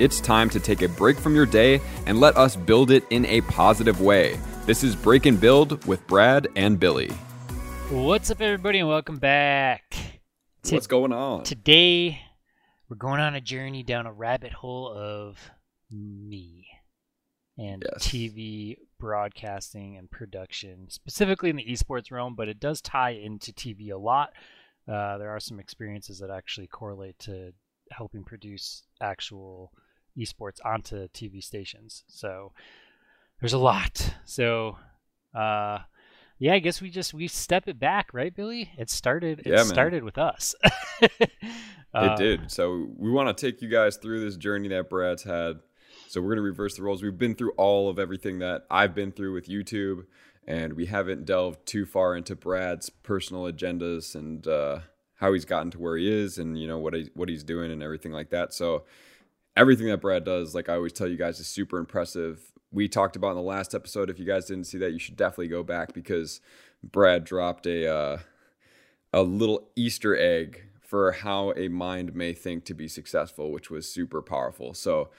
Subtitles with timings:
[0.00, 3.24] It's time to take a break from your day and let us build it in
[3.26, 4.36] a positive way.
[4.66, 7.10] This is Break and Build with Brad and Billy.
[7.90, 9.94] What's up, everybody, and welcome back.
[10.64, 11.44] To- What's going on?
[11.44, 12.20] Today,
[12.88, 15.38] we're going on a journey down a rabbit hole of
[15.92, 16.66] me
[17.56, 18.08] and yes.
[18.08, 23.92] TV broadcasting and production, specifically in the esports realm, but it does tie into TV
[23.92, 24.30] a lot.
[24.88, 27.52] Uh, there are some experiences that actually correlate to
[27.92, 29.70] helping produce actual
[30.18, 32.04] esports onto TV stations.
[32.06, 32.52] So
[33.40, 34.14] there's a lot.
[34.24, 34.76] So
[35.34, 35.78] uh,
[36.38, 38.70] yeah, I guess we just we step it back, right, Billy?
[38.76, 39.40] It started.
[39.40, 40.54] It yeah, started with us.
[41.02, 41.06] uh,
[41.94, 42.50] it did.
[42.50, 45.60] So we want to take you guys through this journey that Brad's had.
[46.08, 47.02] So we're gonna reverse the roles.
[47.02, 50.06] We've been through all of everything that I've been through with YouTube,
[50.46, 54.80] and we haven't delved too far into Brad's personal agendas and uh,
[55.16, 57.70] how he's gotten to where he is, and you know what he, what he's doing
[57.70, 58.52] and everything like that.
[58.52, 58.84] So
[59.56, 62.52] everything that Brad does, like I always tell you guys, is super impressive.
[62.72, 64.10] We talked about in the last episode.
[64.10, 66.40] If you guys didn't see that, you should definitely go back because
[66.82, 68.18] Brad dropped a uh,
[69.12, 73.90] a little Easter egg for how a mind may think to be successful, which was
[73.90, 74.74] super powerful.
[74.74, 75.10] So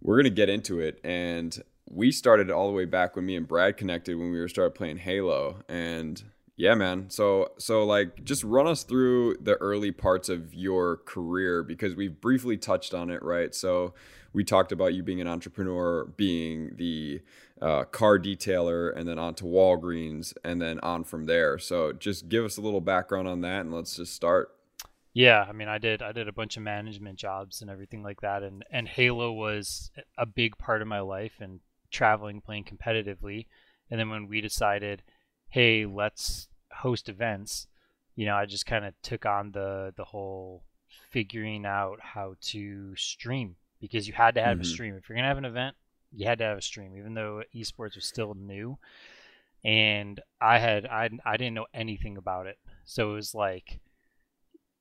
[0.00, 3.46] we're gonna get into it, and we started all the way back when me and
[3.46, 6.22] Brad connected when we were started playing Halo, and
[6.56, 7.10] yeah, man.
[7.10, 12.20] So so like just run us through the early parts of your career because we've
[12.20, 13.54] briefly touched on it, right?
[13.54, 13.94] So
[14.32, 17.22] we talked about you being an entrepreneur, being the
[17.62, 21.58] uh, car detailer, and then on to Walgreens, and then on from there.
[21.58, 24.50] So just give us a little background on that, and let's just start.
[25.12, 28.20] Yeah, I mean, I did I did a bunch of management jobs and everything like
[28.20, 31.60] that, and and Halo was a big part of my life, and
[31.90, 33.46] traveling, playing competitively,
[33.90, 35.02] and then when we decided
[35.54, 37.68] hey, let's host events,
[38.16, 40.64] you know, I just kind of took on the the whole
[41.12, 44.62] figuring out how to stream because you had to have mm-hmm.
[44.62, 44.96] a stream.
[44.96, 45.76] If you're gonna have an event,
[46.12, 48.78] you had to have a stream, even though esports was still new.
[49.64, 53.78] And I had I I didn't know anything about it, so it was like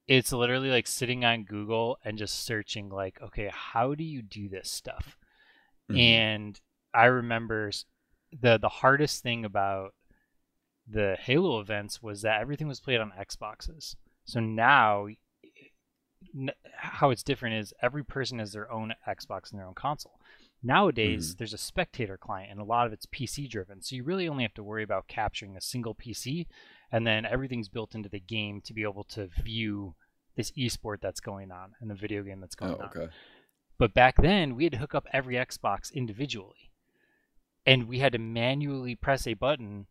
[0.07, 4.49] it's literally like sitting on Google and just searching like, okay, how do you do
[4.49, 5.17] this stuff?
[5.91, 5.99] Mm-hmm.
[5.99, 6.61] And
[6.95, 7.69] I remember
[8.41, 9.93] the the hardest thing about
[10.93, 13.95] the Halo events was that everything was played on Xboxes.
[14.25, 15.07] So now,
[16.77, 20.19] how it's different is every person has their own Xbox and their own console.
[20.61, 21.37] Nowadays, mm-hmm.
[21.39, 23.81] there's a spectator client, and a lot of it's PC driven.
[23.81, 26.47] So you really only have to worry about capturing a single PC,
[26.91, 29.95] and then everything's built into the game to be able to view
[30.35, 33.01] this esport that's going on and the video game that's going oh, okay.
[33.03, 33.09] on.
[33.77, 36.71] But back then, we had to hook up every Xbox individually,
[37.65, 39.87] and we had to manually press a button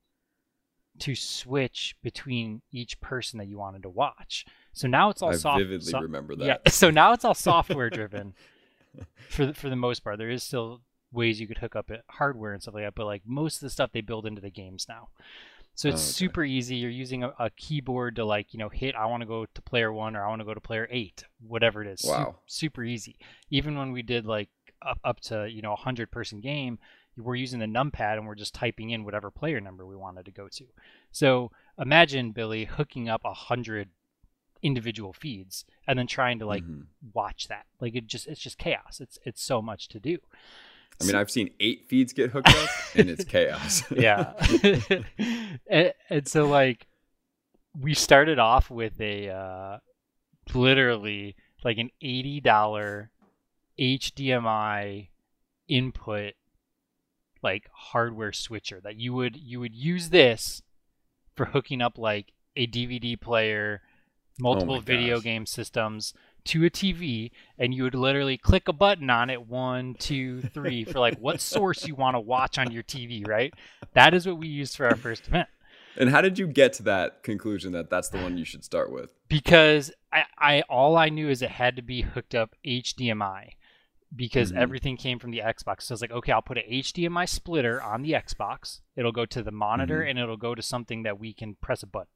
[1.00, 4.44] to switch between each person that you wanted to watch.
[4.72, 5.60] So now it's all I soft.
[5.60, 6.44] vividly so, remember that.
[6.44, 6.70] Yeah.
[6.70, 8.34] So now it's all software driven.
[9.28, 10.82] for the, for the most part, there is still
[11.12, 13.70] ways you could hook up hardware and stuff like that, but like most of the
[13.70, 15.08] stuff they build into the games now.
[15.74, 16.12] So it's oh, okay.
[16.12, 16.76] super easy.
[16.76, 18.94] You're using a, a, keyboard to like you know hit.
[18.94, 21.24] I want to go to player one or I want to go to player eight,
[21.40, 22.02] whatever it is.
[22.04, 22.18] Wow.
[22.18, 23.16] Super, super easy.
[23.50, 24.50] Even when we did like
[24.82, 26.78] up up to you know a hundred person game,
[27.16, 30.30] we're using the numpad and we're just typing in whatever player number we wanted to
[30.30, 30.64] go to.
[31.10, 33.90] So imagine Billy hooking up a hundred
[34.62, 36.82] individual feeds and then trying to like mm-hmm.
[37.12, 37.66] watch that.
[37.80, 39.00] Like it just it's just chaos.
[39.00, 40.18] It's it's so much to do.
[41.00, 43.82] I mean, I've seen eight feeds get hooked up, and it's chaos.
[43.90, 44.34] yeah,
[45.66, 46.86] and, and, so like
[47.78, 49.78] we started off with a uh,
[50.54, 51.34] literally
[51.64, 53.10] like an eighty dollar
[53.80, 55.08] HDMI
[55.66, 56.34] input
[57.42, 60.62] like hardware switcher that you would you would use this
[61.34, 63.80] for hooking up like a DVD player,
[64.38, 65.24] multiple oh video gosh.
[65.24, 66.14] game systems
[66.44, 70.84] to a TV, and you would literally click a button on it one, two, three
[70.84, 73.54] for like what source you want to watch on your TV, right?
[73.94, 75.48] That is what we used for our first event.
[75.96, 78.90] And how did you get to that conclusion that that's the one you should start
[78.90, 79.12] with?
[79.28, 83.50] Because I, I all I knew is it had to be hooked up HDMI
[84.14, 84.62] because mm-hmm.
[84.62, 85.82] everything came from the Xbox.
[85.82, 88.80] So I was like, okay, I'll put an HDMI splitter on the Xbox.
[88.96, 90.10] It'll go to the monitor mm-hmm.
[90.10, 92.08] and it'll go to something that we can press a button.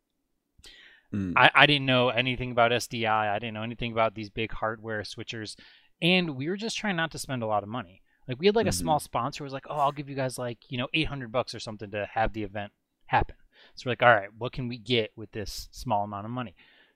[1.15, 1.33] Mm.
[1.37, 3.09] I, I didn't know anything about SDI.
[3.09, 5.57] I didn't know anything about these big hardware switchers.
[6.03, 8.03] And we were just trying not to spend a lot of money.
[8.29, 8.71] Like we had like mm-hmm.
[8.71, 11.55] a small sponsor was like, oh, I'll give you guys like, you know, 800 bucks
[11.55, 12.73] or something to have the event
[13.07, 13.37] happen.
[13.75, 16.55] So we're like, all right, what can we get with this small amount of money?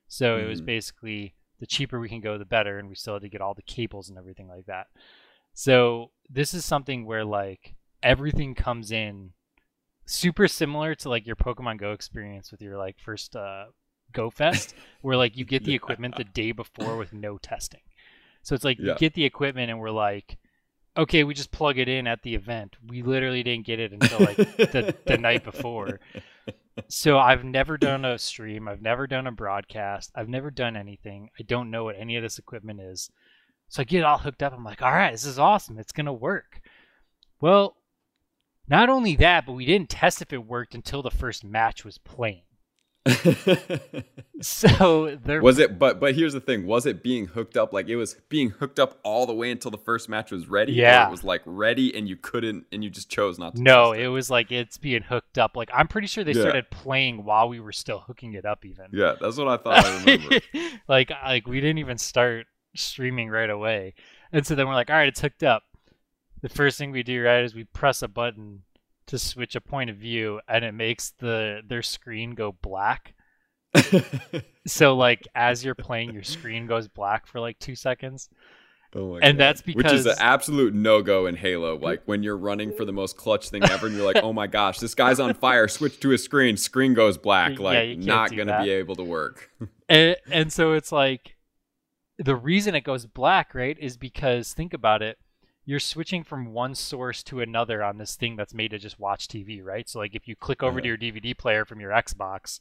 [0.09, 0.67] So it was mm-hmm.
[0.67, 2.79] basically the cheaper we can go, the better.
[2.79, 4.89] And we still had to get all the cables and everything like that.
[5.55, 9.33] So this is something where like everything comes in
[10.07, 13.67] super similar to like your Pokemon Go experience with your like first uh,
[14.13, 17.81] Go Fest, where like you get the equipment the day before with no testing.
[18.43, 18.93] So it's like yeah.
[18.93, 20.39] you get the equipment and we're like,
[20.97, 22.77] okay, we just plug it in at the event.
[22.87, 26.01] We literally didn't get it until like the, the night before.
[26.89, 28.69] So I've never done a stream.
[28.69, 30.11] I've never done a broadcast.
[30.15, 31.31] I've never done anything.
[31.39, 33.11] I don't know what any of this equipment is.
[33.69, 34.53] So I get all hooked up.
[34.53, 35.79] I'm like, all right, this is awesome.
[35.79, 36.61] It's going to work.
[37.41, 37.77] Well,
[38.69, 41.99] not only that, but we didn't test if it worked until the first match was
[41.99, 42.43] playing.
[44.43, 46.67] so there was it but but here's the thing.
[46.67, 47.73] Was it being hooked up?
[47.73, 50.75] Like it was being hooked up all the way until the first match was ready
[50.75, 51.09] yeah.
[51.09, 54.03] it was like ready and you couldn't and you just chose not to no it.
[54.03, 54.09] it.
[54.09, 55.57] was like it's being hooked up.
[55.57, 56.43] Like i'm pretty sure they yeah.
[56.43, 58.87] started playing while we were still hooking it up even.
[58.93, 60.39] Yeah that's what i thought i remember
[60.87, 62.47] like like we didn't even start
[62.77, 63.95] streaming right away.
[64.31, 65.63] And so then we're like all right it's hooked up.
[66.43, 68.63] The first thing we do right is we press a button
[69.11, 73.15] to switch a point of view and it makes the their screen go black.
[74.67, 78.29] so like as you're playing your screen goes black for like 2 seconds.
[78.95, 79.39] Oh and God.
[79.39, 81.77] that's because which is an absolute no go in Halo.
[81.77, 84.49] Like when you're running for the most clutch thing ever, and you're like, "Oh my
[84.49, 87.61] gosh, this guy's on fire!" Switch to a screen, screen goes black.
[87.61, 88.65] Like yeah, not gonna that.
[88.65, 89.49] be able to work.
[89.89, 91.37] and, and so it's like
[92.19, 95.19] the reason it goes black, right, is because think about it
[95.65, 99.29] you're switching from one source to another on this thing that's made to just watch
[99.29, 99.89] TV, right?
[99.89, 102.61] So like if you click over to your DVD player from your Xbox,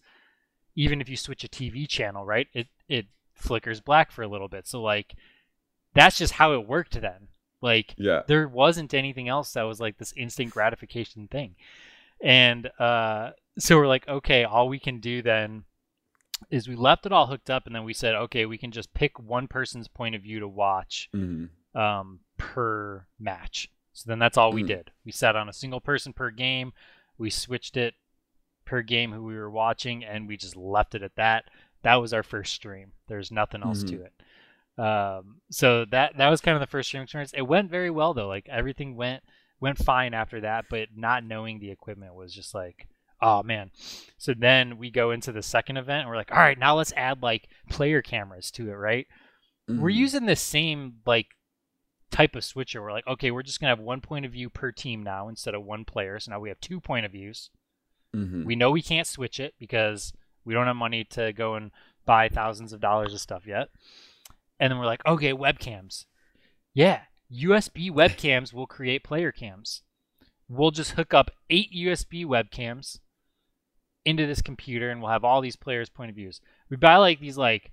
[0.76, 2.48] even if you switch a TV channel, right?
[2.54, 4.68] It it flickers black for a little bit.
[4.68, 5.16] So like
[5.94, 7.30] that's just how it worked then.
[7.62, 8.22] Like yeah.
[8.28, 11.56] there wasn't anything else that was like this instant gratification thing.
[12.22, 15.64] And uh so we're like, okay, all we can do then
[16.50, 18.94] is we left it all hooked up and then we said, okay, we can just
[18.94, 21.10] pick one person's point of view to watch.
[21.14, 21.46] Mm-hmm
[21.76, 23.70] um, per match.
[23.94, 24.68] So then that's all we mm.
[24.68, 24.92] did.
[25.06, 26.74] We sat on a single person per game.
[27.20, 27.94] We switched it
[28.66, 31.46] per game who we were watching, and we just left it at that.
[31.84, 32.94] That was our first stream.
[33.08, 33.98] There's nothing else mm-hmm.
[33.98, 34.14] to it.
[34.80, 37.34] Um, so that that was kind of the first stream experience.
[37.34, 38.28] It went very well though.
[38.28, 39.22] Like everything went
[39.60, 42.88] went fine after that, but not knowing the equipment was just like,
[43.22, 43.72] oh man.
[44.18, 46.94] So then we go into the second event and we're like, all right, now let's
[46.96, 49.08] add like player cameras to it, right?
[49.70, 49.82] Mm-hmm.
[49.82, 51.28] We're using the same like
[52.12, 52.82] type of switcher.
[52.82, 55.54] We're like, okay, we're just gonna have one point of view per team now instead
[55.54, 56.20] of one player.
[56.20, 57.50] So now we have two point of views.
[58.16, 58.46] Mm-hmm.
[58.46, 60.14] We know we can't switch it because
[60.46, 61.72] we don't have money to go and
[62.06, 63.70] buy thousands of dollars of stuff yet.
[64.60, 66.06] And then we're like, okay, webcams.
[66.74, 67.02] Yeah,
[67.32, 69.84] USB webcams will create player cams.
[70.48, 73.00] We'll just hook up eight USB webcams
[74.06, 76.42] into this computer and we'll have all these players' point of views.
[76.70, 77.72] We buy like these like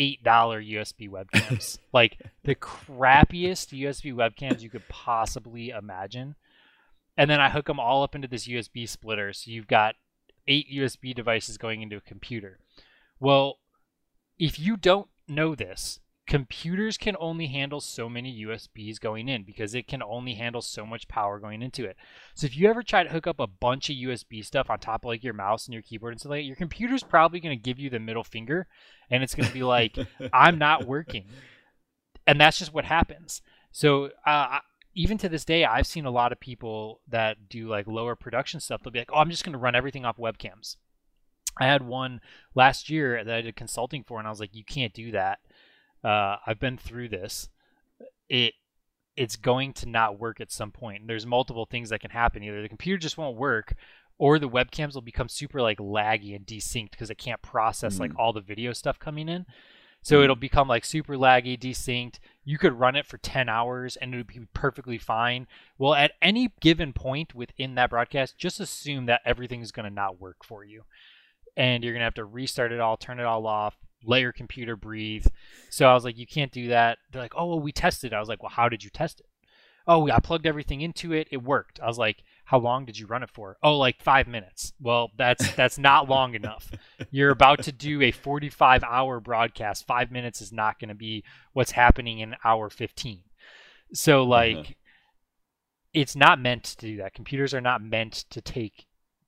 [0.00, 6.34] eight dollar USB webcams, like the crappiest USB webcams you could possibly imagine.
[7.16, 9.94] And then I hook them all up into this USB splitter, so you've got
[10.48, 12.58] eight USB devices going into a computer.
[13.20, 13.58] Well,
[14.38, 16.00] if you don't know this,
[16.30, 20.86] computers can only handle so many USBs going in because it can only handle so
[20.86, 21.96] much power going into it.
[22.34, 25.04] So if you ever try to hook up a bunch of USB stuff on top
[25.04, 27.58] of like your mouse and your keyboard and stuff like that, your computer's probably going
[27.58, 28.68] to give you the middle finger
[29.10, 29.98] and it's going to be like,
[30.32, 31.26] I'm not working.
[32.28, 33.42] And that's just what happens.
[33.72, 34.60] So uh,
[34.94, 38.60] even to this day, I've seen a lot of people that do like lower production
[38.60, 38.82] stuff.
[38.84, 40.76] They'll be like, oh, I'm just going to run everything off webcams.
[41.58, 42.20] I had one
[42.54, 45.40] last year that I did consulting for, and I was like, you can't do that
[46.04, 47.48] uh, I've been through this.
[48.28, 48.54] It
[49.16, 51.00] it's going to not work at some point.
[51.00, 52.42] And there's multiple things that can happen.
[52.42, 53.74] Either the computer just won't work,
[54.18, 58.00] or the webcams will become super like laggy and desynced because it can't process mm
[58.00, 59.46] like all the video stuff coming in.
[60.02, 62.18] So mm it'll become like super laggy, desynced.
[62.44, 65.46] You could run it for 10 hours and it would be perfectly fine.
[65.78, 70.20] Well, at any given point within that broadcast, just assume that everything's going to not
[70.20, 70.82] work for you.
[71.56, 74.32] And you're going to have to restart it all, turn it all off, let your
[74.32, 75.26] computer breathe.
[75.70, 76.98] So I was like, you can't do that.
[77.12, 78.12] They're like, oh, well, we tested.
[78.12, 79.26] I was like, well, how did you test it?
[79.86, 81.28] Oh, I plugged everything into it.
[81.30, 81.80] It worked.
[81.80, 83.56] I was like, how long did you run it for?
[83.62, 84.72] Oh, like five minutes.
[84.80, 86.70] Well, that's that's not long enough.
[87.10, 89.86] You're about to do a 45 hour broadcast.
[89.86, 93.22] Five minutes is not going to be what's happening in hour 15.
[93.92, 94.30] So uh-huh.
[94.30, 94.72] like, uh-huh.
[95.94, 97.14] it's not meant to do that.
[97.14, 98.86] Computers are not meant to take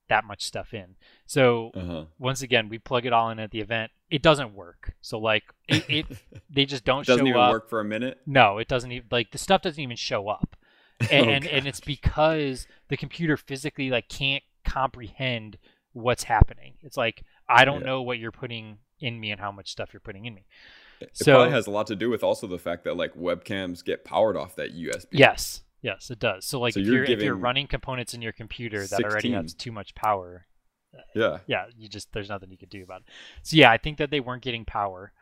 [0.08, 0.96] that much stuff in.
[1.26, 2.04] So uh-huh.
[2.18, 3.90] once again, we plug it all in at the event.
[4.12, 4.94] It doesn't work.
[5.00, 6.06] So like it, it
[6.50, 7.16] they just don't show up.
[7.16, 7.50] doesn't even up.
[7.50, 8.20] work for a minute.
[8.26, 10.54] No, it doesn't even like the stuff doesn't even show up.
[11.00, 15.56] And, oh, and, and it's because the computer physically like can't comprehend
[15.94, 16.74] what's happening.
[16.82, 17.86] It's like I don't yeah.
[17.86, 20.44] know what you're putting in me and how much stuff you're putting in me.
[21.00, 23.82] It so, probably has a lot to do with also the fact that like webcams
[23.82, 25.06] get powered off that USB.
[25.10, 26.44] Yes, Yes, it does.
[26.44, 29.04] So like so if you're, you're if you're running components in your computer that 16.
[29.04, 30.46] already has too much power,
[31.14, 33.08] yeah, yeah, you just there's nothing you could do about it.
[33.42, 35.12] So yeah, I think that they weren't getting power,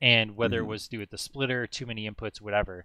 [0.00, 0.66] and whether mm-hmm.
[0.66, 2.84] it was to with the splitter, too many inputs, whatever.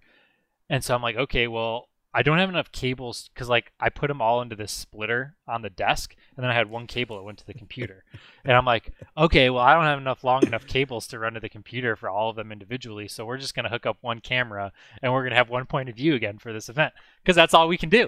[0.69, 4.07] And so I'm like, okay, well, I don't have enough cables because like I put
[4.07, 7.23] them all into this splitter on the desk, and then I had one cable that
[7.23, 8.05] went to the computer,
[8.45, 11.41] and I'm like, okay, well I don't have enough long enough cables to run to
[11.41, 14.71] the computer for all of them individually, so we're just gonna hook up one camera
[15.01, 17.67] and we're gonna have one point of view again for this event because that's all
[17.67, 18.07] we can do.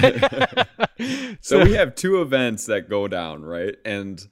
[0.00, 3.74] so, so we have two events that go down, right?
[3.84, 4.24] And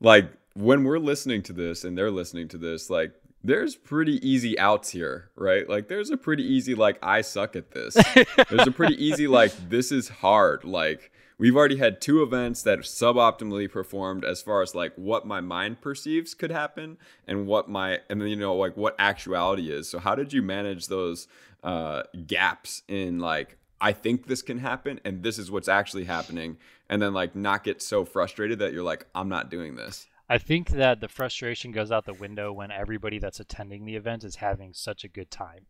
[0.00, 4.58] like when we're listening to this and they're listening to this, like there's pretty easy
[4.58, 5.68] outs here, right?
[5.68, 7.94] Like there's a pretty easy like I suck at this.
[8.50, 10.64] there's a pretty easy like this is hard.
[10.64, 15.26] Like we've already had two events that have suboptimally performed as far as like what
[15.26, 19.70] my mind perceives could happen and what my and then you know like what actuality
[19.70, 19.88] is.
[19.88, 21.28] So how did you manage those
[21.62, 26.56] uh gaps in like I think this can happen and this is what's actually happening
[26.90, 30.08] and then like not get so frustrated that you're like I'm not doing this.
[30.28, 34.24] I think that the frustration goes out the window when everybody that's attending the event
[34.24, 35.66] is having such a good time.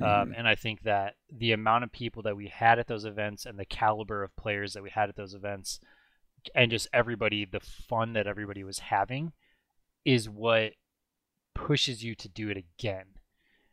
[0.00, 0.22] Um, mm-hmm.
[0.22, 3.46] Um, and I think that the amount of people that we had at those events
[3.46, 5.78] and the caliber of players that we had at those events
[6.54, 9.32] and just everybody, the fun that everybody was having
[10.04, 10.72] is what
[11.54, 13.06] pushes you to do it again.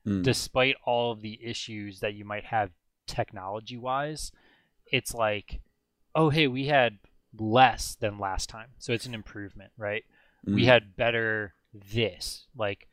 [0.05, 0.24] Mm.
[0.24, 2.71] Despite all of the issues that you might have
[3.07, 4.31] technology wise,
[4.91, 5.62] it's like,
[6.13, 7.00] oh, hey, we had
[7.38, 8.69] less than last time.
[8.77, 10.03] So it's an improvement, right?
[10.48, 12.48] Mm We had better this.
[12.55, 12.88] Like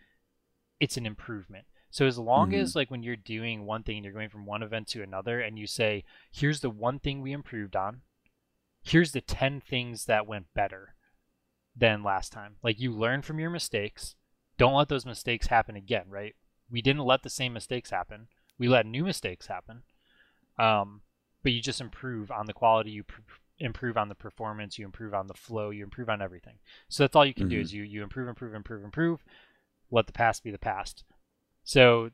[0.80, 1.66] it's an improvement.
[1.90, 2.60] So as long mm-hmm.
[2.60, 5.58] as like when you're doing one thing, you're going from one event to another, and
[5.58, 8.02] you say, "Here's the one thing we improved on.
[8.82, 10.94] Here's the ten things that went better
[11.74, 14.14] than last time." Like you learn from your mistakes.
[14.58, 16.06] Don't let those mistakes happen again.
[16.08, 16.34] Right?
[16.70, 18.28] We didn't let the same mistakes happen.
[18.58, 19.82] We let new mistakes happen.
[20.58, 21.02] Um,
[21.42, 23.20] but you just improve on the quality you pr-
[23.58, 26.56] improve on the performance, you improve on the flow, you improve on everything.
[26.88, 27.56] So that's all you can mm-hmm.
[27.56, 29.24] do is you you improve, improve, improve, improve.
[29.90, 31.04] Let the past be the past.
[31.64, 32.10] So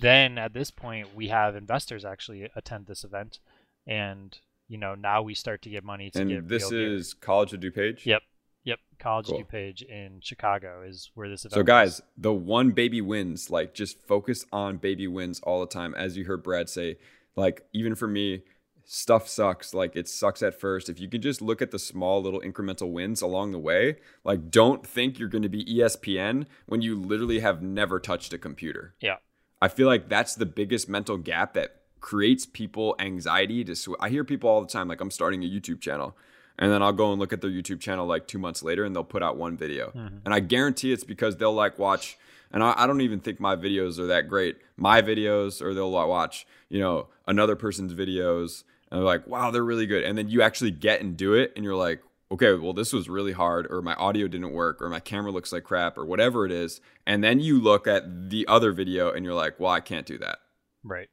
[0.00, 3.38] then at this point we have investors actually attend this event
[3.86, 7.20] and you know now we start to get money to and get this is gear.
[7.20, 8.22] college of DuPage yep
[8.64, 9.40] yep college cool.
[9.40, 13.72] of DuPage in chicago is where this event so guys the one baby wins like
[13.72, 16.96] just focus on baby wins all the time as you heard brad say
[17.36, 18.42] like even for me
[18.90, 19.74] stuff sucks.
[19.74, 20.88] Like it sucks at first.
[20.88, 24.50] If you can just look at the small little incremental wins along the way, like
[24.50, 28.94] don't think you're going to be ESPN when you literally have never touched a computer.
[29.00, 29.16] Yeah.
[29.60, 34.08] I feel like that's the biggest mental gap that creates people anxiety to sw- I
[34.08, 36.16] hear people all the time like I'm starting a YouTube channel
[36.58, 38.96] and then I'll go and look at their YouTube channel like 2 months later and
[38.96, 39.88] they'll put out one video.
[39.88, 40.18] Mm-hmm.
[40.24, 42.16] And I guarantee it's because they'll like watch
[42.50, 44.56] and I, I, don't even think my videos are that great.
[44.78, 49.64] My videos, or they'll watch, you know, another person's videos, and they're like, wow, they're
[49.64, 50.04] really good.
[50.04, 53.08] And then you actually get and do it, and you're like, okay, well, this was
[53.08, 56.44] really hard, or my audio didn't work, or my camera looks like crap, or whatever
[56.44, 56.80] it is.
[57.06, 60.18] And then you look at the other video and you're like, well, I can't do
[60.18, 60.38] that.
[60.84, 61.08] Right.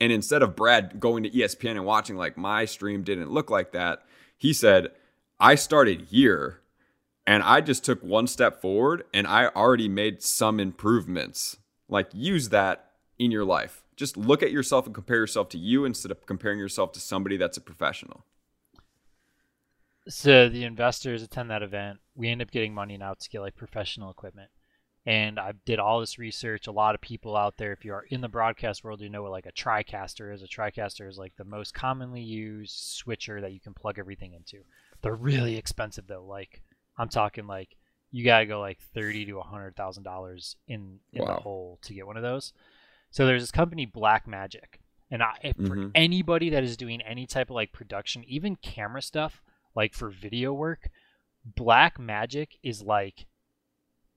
[0.00, 3.72] And instead of Brad going to ESPN and watching, like, my stream didn't look like
[3.72, 4.02] that,
[4.36, 4.88] he said,
[5.40, 6.60] I started here
[7.26, 11.56] and I just took one step forward and I already made some improvements.
[11.88, 15.84] Like, use that in your life just look at yourself and compare yourself to you
[15.84, 18.24] instead of comparing yourself to somebody that's a professional.
[20.08, 21.98] So the investors attend that event.
[22.14, 24.50] We end up getting money now to get like professional equipment.
[25.04, 26.66] And I did all this research.
[26.66, 29.22] A lot of people out there, if you are in the broadcast world, you know
[29.22, 30.42] what like a TriCaster is.
[30.42, 34.64] A TriCaster is like the most commonly used switcher that you can plug everything into.
[35.02, 36.24] They're really expensive though.
[36.24, 36.60] Like
[36.98, 37.76] I'm talking like
[38.10, 41.34] you gotta go like thirty to a hundred thousand dollars in in wow.
[41.34, 42.52] the hole to get one of those.
[43.16, 44.76] So there's this company Blackmagic,
[45.10, 45.66] and I, mm-hmm.
[45.66, 49.40] for anybody that is doing any type of like production, even camera stuff,
[49.74, 50.90] like for video work,
[51.58, 53.24] Blackmagic is like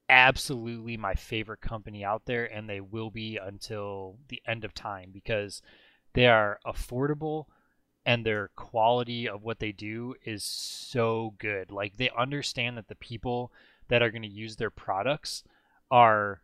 [0.10, 5.12] absolutely my favorite company out there, and they will be until the end of time
[5.14, 5.62] because
[6.12, 7.46] they are affordable
[8.06, 11.72] and their quality of what they do is so good.
[11.72, 13.54] Like they understand that the people
[13.88, 15.46] that are going to use their products
[15.90, 16.42] are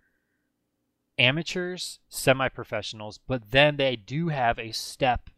[1.17, 5.29] amateurs, semi professionals, but then they do have a step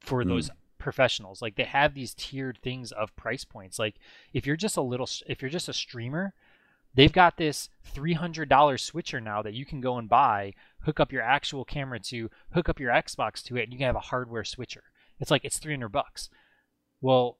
[0.00, 0.28] for mm.
[0.28, 1.40] those professionals.
[1.42, 3.78] Like they have these tiered things of price points.
[3.78, 3.96] Like
[4.32, 6.34] if you're just a little, if you're just a streamer,
[6.94, 11.22] they've got this $300 switcher now that you can go and buy, hook up your
[11.22, 14.44] actual camera to, hook up your Xbox to it, and you can have a hardware
[14.44, 14.84] switcher.
[15.20, 16.28] It's like it's 300 bucks.
[17.00, 17.38] Well,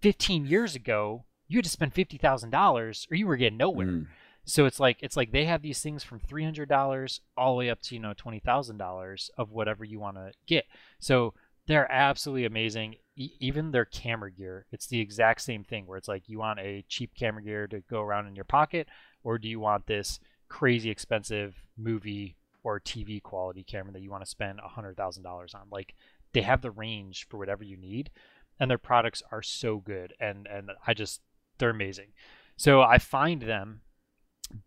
[0.00, 3.86] 15 years ago, you had to spend $50,000 or you were getting nowhere.
[3.86, 4.06] Mm.
[4.44, 7.58] So it's like it's like they have these things from three hundred dollars all the
[7.58, 10.64] way up to you know twenty thousand dollars of whatever you want to get.
[10.98, 11.34] So
[11.66, 12.96] they're absolutely amazing.
[13.16, 16.60] E- even their camera gear, it's the exact same thing where it's like you want
[16.60, 18.88] a cheap camera gear to go around in your pocket,
[19.22, 24.24] or do you want this crazy expensive movie or TV quality camera that you want
[24.24, 25.62] to spend hundred thousand dollars on.
[25.70, 25.94] Like
[26.32, 28.10] they have the range for whatever you need,
[28.58, 31.20] and their products are so good, and and I just
[31.58, 32.12] they're amazing.
[32.56, 33.82] So I find them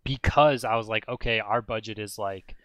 [0.03, 2.55] because I was like, okay, our budget is like,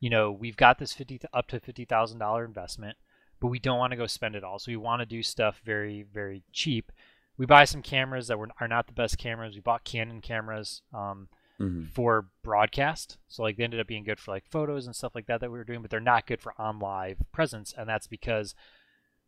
[0.00, 2.96] you know, we've got this fifty up to fifty thousand dollar investment,
[3.40, 4.58] but we don't want to go spend it all.
[4.58, 6.92] So we want to do stuff very very cheap.
[7.36, 9.54] We buy some cameras that were, are not the best cameras.
[9.54, 10.82] We bought Canon cameras.
[10.92, 11.28] Um,
[11.60, 11.84] mm-hmm.
[11.84, 13.18] for broadcast.
[13.28, 15.50] So like they ended up being good for like photos and stuff like that that
[15.50, 18.54] we were doing, but they're not good for on live presence, and that's because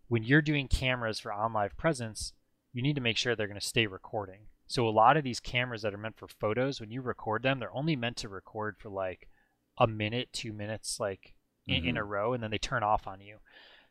[0.08, 2.32] when you're doing cameras for on live presence,
[2.72, 4.40] you need to make sure they're going to stay recording.
[4.70, 7.58] So a lot of these cameras that are meant for photos, when you record them,
[7.58, 9.28] they're only meant to record for like
[9.76, 11.34] a minute, two minutes, like
[11.66, 11.88] in, mm-hmm.
[11.88, 13.38] in a row, and then they turn off on you.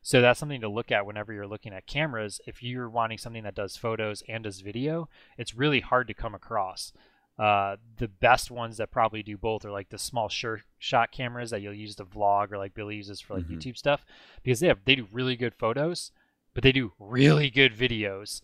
[0.01, 2.39] So that's something to look at whenever you're looking at cameras.
[2.47, 6.33] If you're wanting something that does photos and does video, it's really hard to come
[6.33, 6.93] across.
[7.37, 11.49] Uh, the best ones that probably do both are like the small sure shot cameras
[11.49, 13.55] that you'll use to vlog or like Billy uses for like mm-hmm.
[13.57, 14.05] YouTube stuff
[14.43, 16.13] because they have they do really good photos,
[16.53, 18.39] but they do really good videos.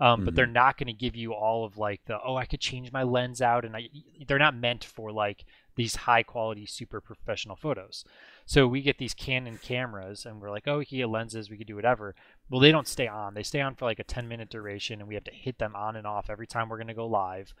[0.00, 0.24] Um, mm-hmm.
[0.24, 0.54] But they're mm-hmm.
[0.54, 3.42] not going to give you all of like the oh I could change my lens
[3.42, 3.88] out and I
[4.26, 5.44] they're not meant for like
[5.76, 8.04] these high quality super professional photos.
[8.46, 11.58] So we get these Canon cameras and we're like oh we can get lenses we
[11.58, 12.14] could do whatever.
[12.48, 15.08] Well they don't stay on they stay on for like a 10 minute duration and
[15.08, 17.52] we have to hit them on and off every time we're going to go live.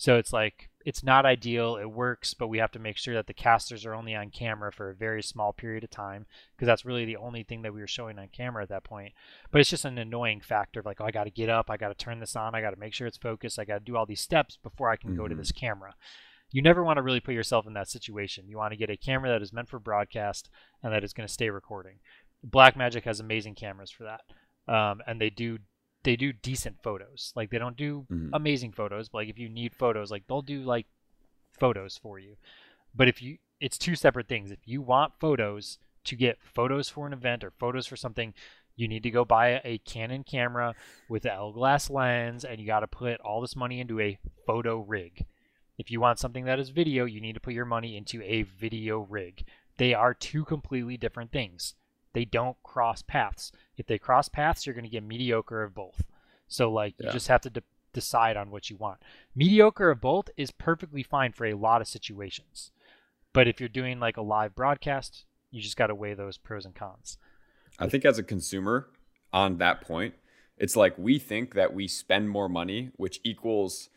[0.00, 1.76] So it's like it's not ideal.
[1.76, 4.72] It works, but we have to make sure that the casters are only on camera
[4.72, 6.24] for a very small period of time
[6.56, 9.12] because that's really the only thing that we were showing on camera at that point.
[9.50, 11.76] But it's just an annoying factor of like, oh, I got to get up, I
[11.76, 13.84] got to turn this on, I got to make sure it's focused, I got to
[13.84, 15.18] do all these steps before I can mm-hmm.
[15.18, 15.42] go to mm-hmm.
[15.42, 15.94] this camera.
[16.50, 18.48] You never want to really put yourself in that situation.
[18.48, 20.48] You want to get a camera that is meant for broadcast
[20.82, 21.96] and that is going to stay recording.
[22.48, 24.22] Blackmagic has amazing cameras for that.
[24.66, 25.58] Um, and they do
[26.02, 27.32] they do decent photos.
[27.36, 28.30] Like they don't do mm-hmm.
[28.32, 30.86] amazing photos, but like if you need photos, like they'll do like
[31.58, 32.36] photos for you.
[32.94, 34.50] But if you it's two separate things.
[34.50, 38.32] If you want photos to get photos for an event or photos for something,
[38.74, 40.74] you need to go buy a Canon camera
[41.08, 44.18] with an L glass lens and you got to put all this money into a
[44.46, 45.26] photo rig.
[45.78, 48.42] If you want something that is video, you need to put your money into a
[48.42, 49.44] video rig.
[49.76, 51.74] They are two completely different things.
[52.12, 53.52] They don't cross paths.
[53.76, 56.04] If they cross paths, you're going to get mediocre of both.
[56.48, 57.06] So like yeah.
[57.06, 58.98] you just have to de- decide on what you want.
[59.34, 62.70] Mediocre of both is perfectly fine for a lot of situations.
[63.32, 66.64] But if you're doing like a live broadcast, you just got to weigh those pros
[66.64, 67.18] and cons.
[67.78, 68.88] I think as a consumer
[69.32, 70.14] on that point,
[70.56, 73.88] it's like we think that we spend more money, which equals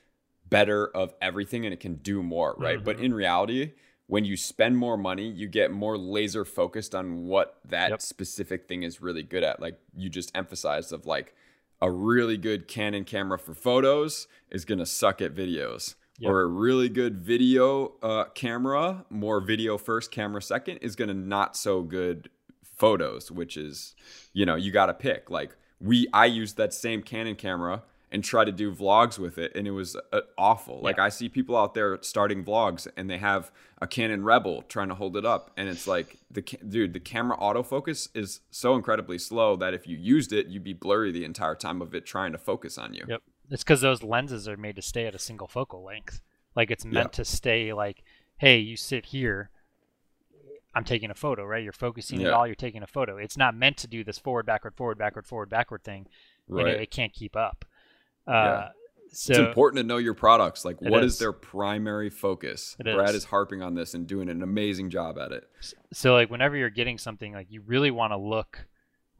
[0.50, 2.76] better of everything and it can do more, right?
[2.78, 2.86] Mm-hmm.
[2.86, 3.74] But in reality,
[4.14, 8.00] when you spend more money, you get more laser focused on what that yep.
[8.00, 9.60] specific thing is really good at.
[9.60, 11.34] Like you just emphasized of like
[11.82, 15.96] a really good Canon camera for photos is going to suck at videos.
[16.20, 16.30] Yep.
[16.30, 21.16] Or a really good video uh, camera, more video first, camera second, is going to
[21.16, 22.30] not so good
[22.64, 23.96] photos, which is,
[24.32, 25.32] you know, you got to pick.
[25.32, 27.82] Like we, I used that same Canon camera
[28.14, 31.28] and try to do vlogs with it and it was uh, awful like i see
[31.28, 35.26] people out there starting vlogs and they have a canon rebel trying to hold it
[35.26, 39.88] up and it's like the dude the camera autofocus is so incredibly slow that if
[39.88, 42.94] you used it you'd be blurry the entire time of it trying to focus on
[42.94, 46.22] you yep it's because those lenses are made to stay at a single focal length
[46.56, 48.04] like it's meant to stay like
[48.38, 49.50] hey you sit here
[50.76, 51.64] I'm taking a photo, right?
[51.64, 52.30] You're focusing yeah.
[52.30, 52.48] it all.
[52.48, 53.18] You're taking a photo.
[53.18, 56.08] It's not meant to do this forward, backward, forward, backward, forward, backward thing.
[56.48, 56.68] Right.
[56.68, 57.64] It, it, can't keep up.
[58.28, 58.68] Uh, yeah.
[59.16, 60.66] So, it's important to know your products.
[60.66, 61.14] Like, what is.
[61.14, 61.20] is.
[61.20, 62.76] their primary focus?
[62.80, 63.18] It Brad is.
[63.18, 65.48] is harping on this and doing an amazing job at it.
[65.94, 68.66] So, like, whenever you're getting something, like, you really want to look,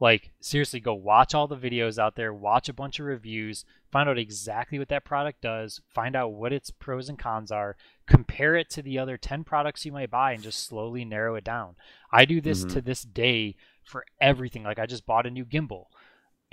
[0.00, 4.08] like, seriously, go watch all the videos out there, watch a bunch of reviews, find
[4.08, 7.76] out exactly what that product does, find out what its pros and cons are,
[8.08, 11.44] compare it to the other 10 products you might buy, and just slowly narrow it
[11.44, 11.76] down.
[12.10, 12.74] I do this mm-hmm.
[12.74, 14.64] to this day for everything.
[14.64, 15.84] Like, I just bought a new gimbal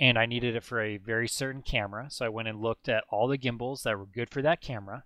[0.02, 2.08] and I needed it for a very certain camera.
[2.10, 5.04] So I went and looked at all the gimbals that were good for that camera.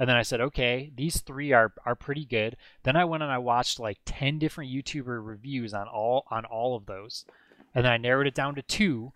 [0.00, 2.56] And then I said, okay, these three are, are pretty good.
[2.82, 6.74] Then I went and I watched like 10 different YouTuber reviews on all on all
[6.74, 7.24] of those.
[7.72, 9.12] And then I narrowed it down to two.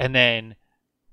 [0.00, 0.56] And then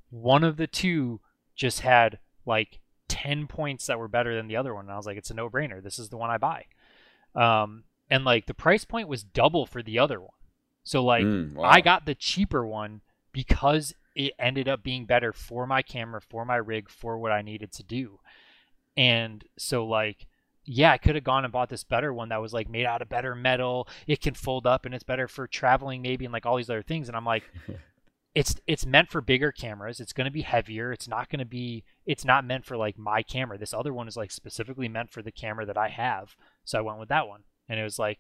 [0.10, 1.22] one of the two
[1.56, 4.86] just had like 10 points that were better than the other one.
[4.86, 5.82] And I was like, it's a no brainer.
[5.82, 6.66] This is the one I buy.
[7.36, 10.32] Um, and like the price point was double for the other one.
[10.84, 11.70] So like mm, wow.
[11.70, 13.02] I got the cheaper one
[13.32, 17.42] because it ended up being better for my camera, for my rig, for what I
[17.42, 18.20] needed to do.
[18.98, 20.28] And so like
[20.64, 23.02] yeah, I could have gone and bought this better one that was like made out
[23.02, 23.88] of better metal.
[24.06, 26.84] It can fold up and it's better for traveling maybe and like all these other
[26.84, 27.44] things and I'm like
[28.36, 30.00] it's it's meant for bigger cameras.
[30.00, 30.92] It's going to be heavier.
[30.92, 33.58] It's not going to be it's not meant for like my camera.
[33.58, 36.36] This other one is like specifically meant for the camera that I have.
[36.64, 37.42] So I went with that one.
[37.68, 38.20] And it was like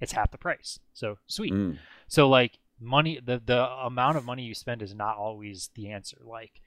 [0.00, 0.80] it's half the price.
[0.92, 1.52] So sweet.
[1.52, 1.78] Mm.
[2.08, 6.18] So like money the the amount of money you spend is not always the answer.
[6.24, 6.60] Like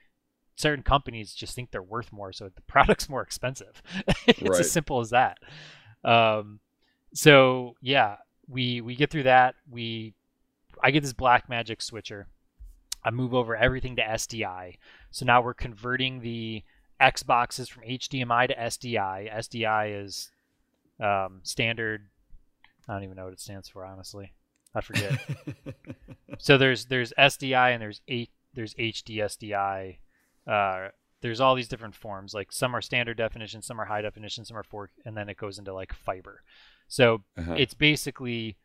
[0.56, 3.82] certain companies just think they're worth more so the product's more expensive.
[4.28, 4.60] it's right.
[4.60, 5.38] as simple as that.
[6.04, 6.60] Um
[7.14, 9.56] so yeah, we we get through that.
[9.70, 10.14] We
[10.84, 12.28] I get this Blackmagic switcher
[13.04, 14.78] I move over everything to SDI.
[15.10, 16.64] So now we're converting the
[17.02, 19.34] Xboxes from HDMI to SDI.
[19.34, 20.32] SDI is
[21.00, 22.08] um, standard.
[22.88, 24.34] I don't even know what it stands for, honestly.
[24.74, 25.20] I forget.
[26.38, 29.98] so there's there's SDI and there's eight there's HD SDI.
[30.48, 30.90] Uh,
[31.22, 32.34] there's all these different forms.
[32.34, 35.38] Like some are standard definition, some are high definition, some are four, and then it
[35.38, 36.44] goes into like fiber.
[36.88, 37.56] So uh-huh.
[37.58, 38.58] it's basically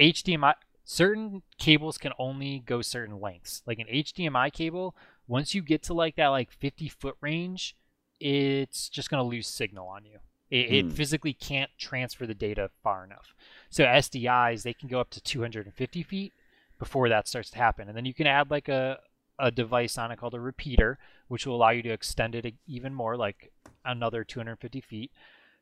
[0.00, 3.62] HDMI certain cables can only go certain lengths.
[3.66, 4.94] Like an HDMI cable,
[5.26, 7.76] once you get to like that like 50 foot range,
[8.20, 10.18] it's just going to lose signal on you.
[10.50, 10.90] It, it, hmm.
[10.90, 13.34] physically can't transfer the data far enough.
[13.70, 16.32] So SDIs, they can go up to 250 feet
[16.78, 17.88] before that starts to happen.
[17.88, 18.98] And then you can add like a,
[19.38, 22.94] a device on it called a repeater, which will allow you to extend it even
[22.94, 23.52] more, like
[23.84, 25.10] another 250 feet.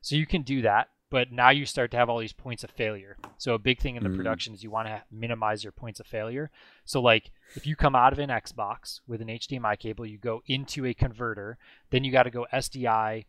[0.01, 2.71] So you can do that but now you start to have all these points of
[2.71, 3.17] failure.
[3.37, 4.15] So a big thing in the mm.
[4.15, 6.49] production is you want to minimize your points of failure.
[6.85, 10.41] So like if you come out of an Xbox with an HDMI cable, you go
[10.47, 11.59] into a converter,
[11.91, 13.25] then you got to go SDI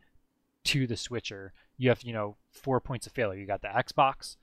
[0.65, 1.53] to the switcher.
[1.77, 3.41] You have you know four points of failure.
[3.41, 4.37] You got the Xbox,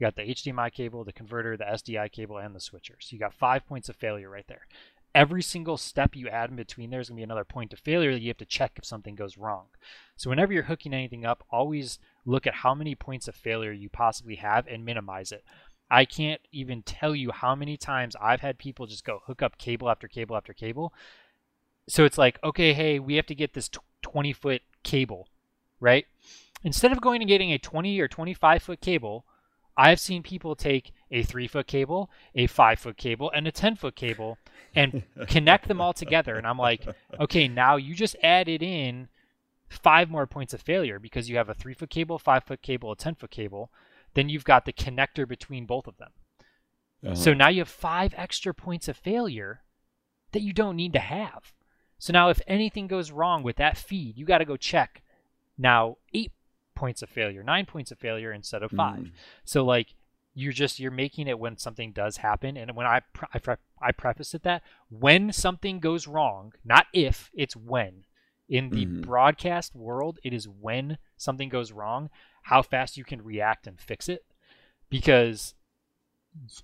[0.00, 2.96] you got the HDMI cable, the converter, the SDI cable, and the switcher.
[3.00, 4.66] So you got five points of failure right there.
[5.14, 7.80] Every single step you add in between there is going to be another point of
[7.80, 9.66] failure that you have to check if something goes wrong.
[10.16, 13.90] So whenever you're hooking anything up, always look at how many points of failure you
[13.90, 15.44] possibly have and minimize it.
[15.90, 19.58] I can't even tell you how many times I've had people just go hook up
[19.58, 20.94] cable after cable after cable.
[21.88, 23.68] So it's like, okay, hey, we have to get this
[24.02, 25.28] 20 foot cable,
[25.80, 26.06] right?
[26.62, 29.24] Instead of going and getting a 20 or 25 foot cable,
[29.76, 33.76] I've seen people take a three foot cable, a five foot cable, and a 10
[33.76, 34.38] foot cable
[34.74, 36.36] and connect them all together.
[36.36, 36.86] And I'm like,
[37.18, 39.08] okay, now you just added in
[39.68, 42.92] five more points of failure because you have a three foot cable, five foot cable,
[42.92, 43.70] a 10 foot cable.
[44.14, 46.10] Then you've got the connector between both of them.
[47.04, 47.14] Uh-huh.
[47.14, 49.62] So now you have five extra points of failure
[50.32, 51.54] that you don't need to have.
[51.98, 55.02] So now if anything goes wrong with that feed, you got to go check
[55.60, 56.32] now eight
[56.74, 59.00] points of failure, nine points of failure instead of five.
[59.00, 59.10] Mm.
[59.44, 59.94] So like
[60.34, 63.02] you're just you're making it when something does happen and when I
[63.34, 68.04] I, pre- I preface it that when something goes wrong, not if, it's when
[68.48, 69.02] in the mm-hmm.
[69.02, 72.10] broadcast world, it is when something goes wrong,
[72.42, 74.24] how fast you can react and fix it.
[74.88, 75.54] Because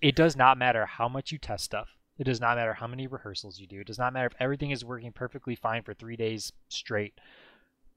[0.03, 1.91] it does not matter how much you test stuff.
[2.19, 3.81] It does not matter how many rehearsals you do.
[3.81, 7.15] It does not matter if everything is working perfectly fine for three days straight.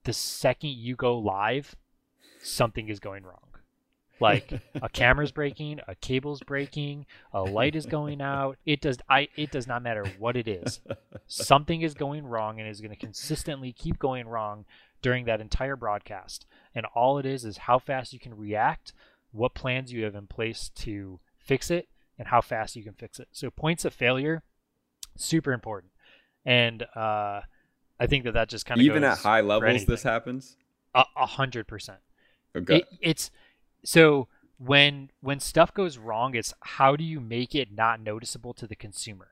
[0.09, 1.75] The second you go live,
[2.41, 3.51] something is going wrong.
[4.19, 8.57] Like a camera's breaking, a cable's breaking, a light is going out.
[8.65, 10.81] It does I it does not matter what it is.
[11.27, 14.65] Something is going wrong and is going to consistently keep going wrong
[15.03, 16.47] during that entire broadcast.
[16.73, 18.93] And all it is is how fast you can react,
[19.31, 23.19] what plans you have in place to fix it, and how fast you can fix
[23.19, 23.27] it.
[23.31, 24.41] So points of failure,
[25.15, 25.91] super important.
[26.43, 27.41] And uh,
[27.99, 30.55] I think that that just kind of even at high levels this happens.
[30.95, 31.99] A hundred percent.
[32.55, 32.77] Okay.
[32.77, 33.31] It, it's
[33.83, 34.27] so
[34.59, 38.75] when when stuff goes wrong it's how do you make it not noticeable to the
[38.75, 39.29] consumer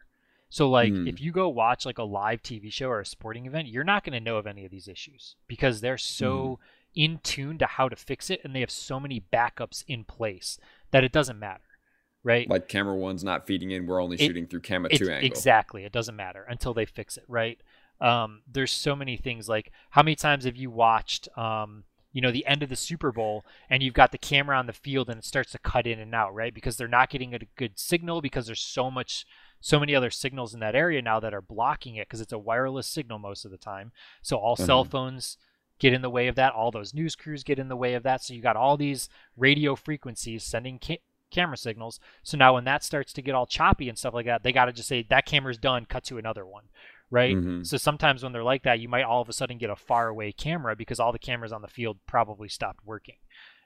[0.49, 1.08] so like mm.
[1.08, 4.03] if you go watch like a live tv show or a sporting event you're not
[4.03, 6.60] going to know of any of these issues because they're so
[6.95, 7.03] mm.
[7.03, 10.58] in tune to how to fix it and they have so many backups in place
[10.91, 11.62] that it doesn't matter
[12.23, 15.27] right like camera one's not feeding in we're only it, shooting through camera two angle
[15.27, 17.60] exactly it doesn't matter until they fix it right
[18.00, 22.32] um, there's so many things like how many times have you watched um, you know
[22.32, 25.20] the end of the Super Bowl and you've got the camera on the field and
[25.20, 26.54] it starts to cut in and out, right?
[26.54, 29.26] Because they're not getting a good signal because there's so much
[29.60, 32.38] so many other signals in that area now that are blocking it because it's a
[32.38, 33.92] wireless signal most of the time.
[34.22, 34.66] So all mm-hmm.
[34.66, 35.38] cell phones
[35.80, 38.04] get in the way of that, all those news crews get in the way of
[38.04, 38.24] that.
[38.24, 42.00] So you got all these radio frequencies sending ca- camera signals.
[42.24, 44.66] So now when that starts to get all choppy and stuff like that, they got
[44.66, 46.66] to just say that camera's done, cut to another one,
[47.10, 47.36] right?
[47.36, 47.63] Mm-hmm.
[47.63, 50.08] So sometimes when they're like that, you might all of a sudden get a far
[50.08, 53.15] away camera because all the cameras on the field probably stopped working.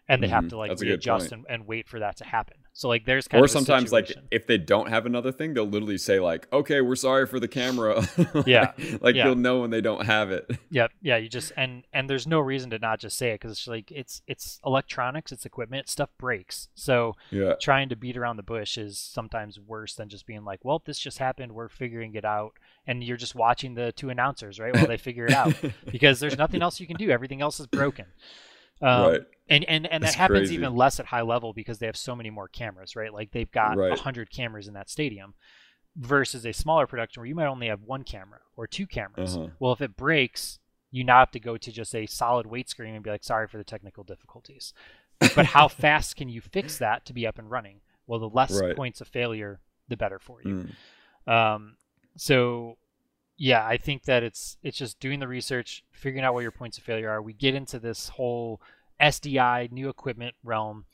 [0.08, 0.36] and they mm-hmm.
[0.36, 2.58] have to like readjust and, and, wait for that to happen.
[2.73, 5.65] So like there's kind or of sometimes like if they don't have another thing, they'll
[5.65, 8.07] literally say like, "Okay, we're sorry for the camera."
[8.45, 9.25] yeah, like yeah.
[9.25, 10.49] you'll know when they don't have it.
[10.69, 11.17] Yep, yeah.
[11.17, 13.91] You just and and there's no reason to not just say it because it's like
[13.91, 16.69] it's it's electronics, it's equipment, stuff breaks.
[16.73, 20.63] So yeah, trying to beat around the bush is sometimes worse than just being like,
[20.63, 21.51] "Well, this just happened.
[21.51, 22.53] We're figuring it out,"
[22.88, 25.53] and you're just watching the two announcers right while they figure it out
[25.91, 27.12] because there's nothing else you can do.
[27.12, 28.05] Everything else is broken.
[28.82, 29.22] Um, right.
[29.50, 30.56] And and and that happens crazy.
[30.56, 33.13] even less at high level because they have so many more cameras, right?
[33.13, 34.00] Like they've got a right.
[34.00, 35.34] hundred cameras in that stadium,
[35.96, 39.36] versus a smaller production where you might only have one camera or two cameras.
[39.36, 39.50] Uh-huh.
[39.60, 40.60] Well, if it breaks,
[40.91, 43.48] you now have to go to just a solid weight screen and be like, sorry
[43.48, 44.74] for the technical difficulties.
[45.36, 47.82] but how fast can you fix that to be up and running?
[48.08, 48.76] Well, the less right.
[48.76, 50.70] points of failure, the better for you.
[51.28, 51.32] Mm.
[51.32, 51.76] Um,
[52.17, 52.78] so
[53.41, 56.77] yeah, I think that it's it's just doing the research, figuring out what your points
[56.77, 57.23] of failure are.
[57.23, 58.62] We get into this whole
[59.01, 60.86] SDI new equipment realm,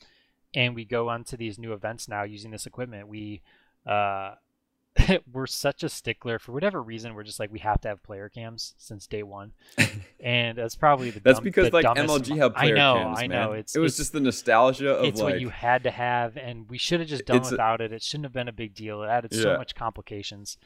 [0.54, 3.06] and we go onto these new events now using this equipment.
[3.06, 3.42] We
[3.86, 4.36] uh,
[5.30, 7.12] we're such a stickler for whatever reason.
[7.12, 9.52] We're just like we have to have player cams since day one,
[10.20, 13.18] and that's probably the that's dumb, because like dumbest, MLG have player I know, cams.
[13.18, 13.50] I know.
[13.50, 13.58] Man.
[13.58, 16.38] It's it was it's, just the nostalgia of it's like what you had to have,
[16.38, 17.92] and we should have just done without a, it.
[17.92, 19.02] It shouldn't have been a big deal.
[19.02, 19.42] It added yeah.
[19.42, 20.56] so much complications.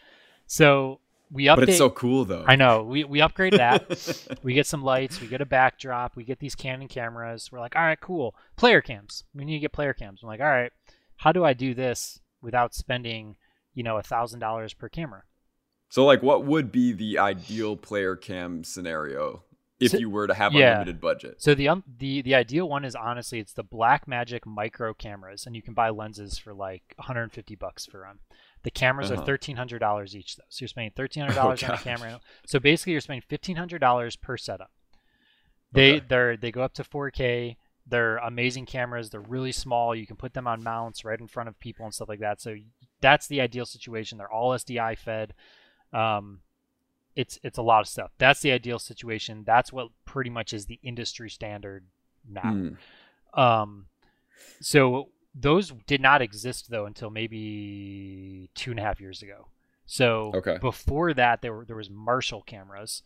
[0.47, 1.01] So
[1.33, 1.57] we update.
[1.57, 2.45] But it's so cool though.
[2.47, 2.83] I know.
[2.83, 4.39] We we upgrade that.
[4.43, 5.21] we get some lights.
[5.21, 6.15] We get a backdrop.
[6.15, 7.51] We get these Canon cameras.
[7.51, 8.35] We're like, all right, cool.
[8.57, 9.25] Player cams.
[9.35, 10.21] We need to get player cams.
[10.23, 10.73] I'm like, all right,
[11.17, 13.37] how do I do this without spending,
[13.75, 15.23] you know, a thousand dollars per camera?
[15.89, 19.45] So like, what would be the ideal player cam scenario?
[19.81, 20.73] If so, you were to have yeah.
[20.73, 24.95] unlimited budget, so the um, the the ideal one is honestly it's the Blackmagic micro
[24.95, 28.21] cameras, and you can buy lenses for like 150 bucks for them.
[28.65, 29.23] The cameras uh-huh.
[29.23, 30.45] are thirteen hundred dollars each, though.
[30.49, 32.21] So you're spending thirteen hundred dollars oh, on a camera.
[32.47, 34.71] So basically, you're spending fifteen hundred dollars per setup.
[35.73, 36.07] They okay.
[36.09, 37.57] they they go up to 4K.
[37.87, 39.11] They're amazing cameras.
[39.11, 39.95] They're really small.
[39.95, 42.41] You can put them on mounts right in front of people and stuff like that.
[42.41, 42.55] So
[43.01, 44.19] that's the ideal situation.
[44.19, 45.35] They're all SDI fed.
[45.93, 46.41] Um,
[47.17, 48.13] it's it's a lot of stuff.
[48.19, 49.43] That's the ideal situation.
[49.45, 51.85] That's what pretty much is the industry standard
[52.29, 52.43] now.
[52.43, 52.77] Mm.
[53.39, 53.87] Um,
[54.61, 59.49] so those did not exist though until maybe two and a half years ago.
[59.87, 60.59] So okay.
[60.61, 63.03] before that, there were there was Marshall cameras,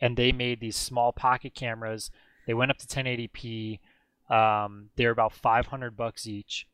[0.00, 2.10] and they made these small pocket cameras.
[2.46, 3.80] They went up to 1080p.
[4.30, 6.66] Um, they're about 500 bucks each.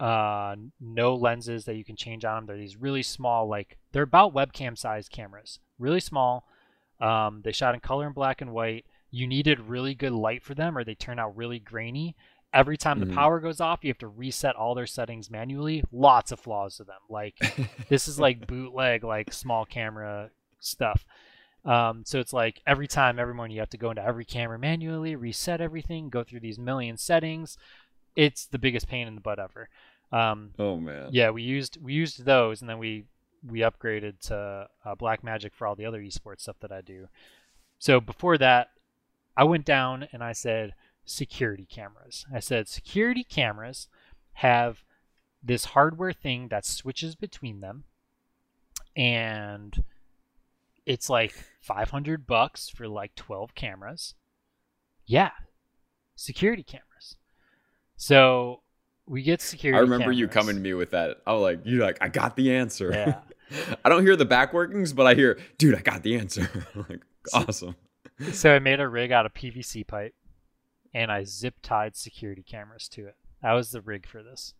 [0.00, 2.46] Uh, no lenses that you can change on them.
[2.46, 6.44] They're these really small, like they're about webcam size cameras, really small.
[7.00, 8.84] Um, they shot in color and black and white.
[9.10, 12.16] You needed really good light for them, or they turn out really grainy
[12.52, 13.10] every time mm-hmm.
[13.10, 15.82] the power goes off you have to reset all their settings manually.
[15.92, 17.00] Lots of flaws to them.
[17.08, 17.34] Like
[17.88, 21.04] this is like bootleg like small camera stuff.
[21.64, 24.58] Um, so it's like every time every morning you have to go into every camera
[24.58, 27.56] manually reset everything go through these million settings.
[28.16, 29.68] It's the biggest pain in the butt ever.
[30.10, 31.08] Um, oh man.
[31.10, 33.04] yeah we used we used those and then we
[33.48, 37.08] we upgraded to uh, Blackmagic for all the other esports stuff that i do.
[37.78, 38.68] So before that
[39.36, 42.26] i went down and i said security cameras.
[42.32, 43.88] I said security cameras
[44.34, 44.84] have
[45.42, 47.84] this hardware thing that switches between them
[48.94, 49.84] and
[50.86, 54.14] it's like 500 bucks for like 12 cameras.
[55.06, 55.30] Yeah.
[56.14, 57.16] Security cameras.
[57.96, 58.62] So
[59.06, 60.18] we get security I remember cameras.
[60.18, 61.18] you coming to me with that.
[61.26, 62.90] I was like, you're like, I got the answer.
[62.92, 63.20] Yeah.
[63.84, 66.48] I don't hear the back workings, but I hear, dude, I got the answer.
[66.88, 67.76] like, awesome.
[68.32, 70.14] So I made a rig out of PVC pipe
[70.94, 73.16] and I zip tied security cameras to it.
[73.42, 74.54] That was the rig for this.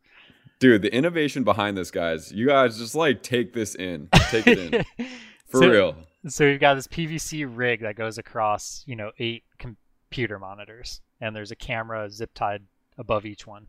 [0.58, 2.32] Dude, the innovation behind this, guys.
[2.32, 4.08] You guys just like take this in.
[4.30, 4.58] Take it
[4.98, 5.06] in.
[5.48, 5.96] For so, real.
[6.28, 11.36] So we've got this PVC rig that goes across, you know, eight computer monitors, and
[11.36, 12.62] there's a camera zip tied
[12.96, 13.66] above each one.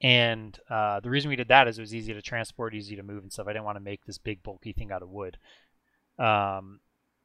[0.00, 3.02] And uh, the reason we did that is it was easy to transport, easy to
[3.02, 3.48] move and stuff.
[3.48, 5.38] I didn't want to make this big bulky thing out of wood.
[6.18, 6.80] Um,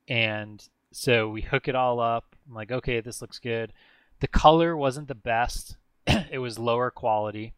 [0.07, 2.35] and so we hook it all up.
[2.47, 3.73] I'm like, okay, this looks good.
[4.21, 5.77] The color wasn't the best.
[6.07, 7.53] it was lower quality.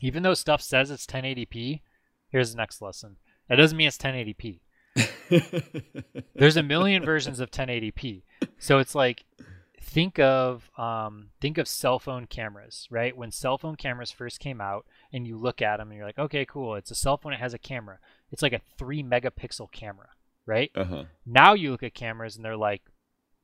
[0.00, 1.80] Even though stuff says it's 1080p,
[2.28, 3.16] here's the next lesson.
[3.48, 4.60] That doesn't mean it's 1080p.
[6.34, 8.22] There's a million versions of 1080p.
[8.58, 9.24] So it's like
[9.80, 13.16] think of um, think of cell phone cameras, right?
[13.16, 16.18] When cell phone cameras first came out, and you look at them and you're like,
[16.18, 17.32] okay, cool, it's a cell phone.
[17.32, 17.98] It has a camera.
[18.32, 20.08] It's like a three megapixel camera,
[20.44, 20.70] right?
[20.74, 21.04] Uh-huh.
[21.24, 22.82] Now you look at cameras and they're like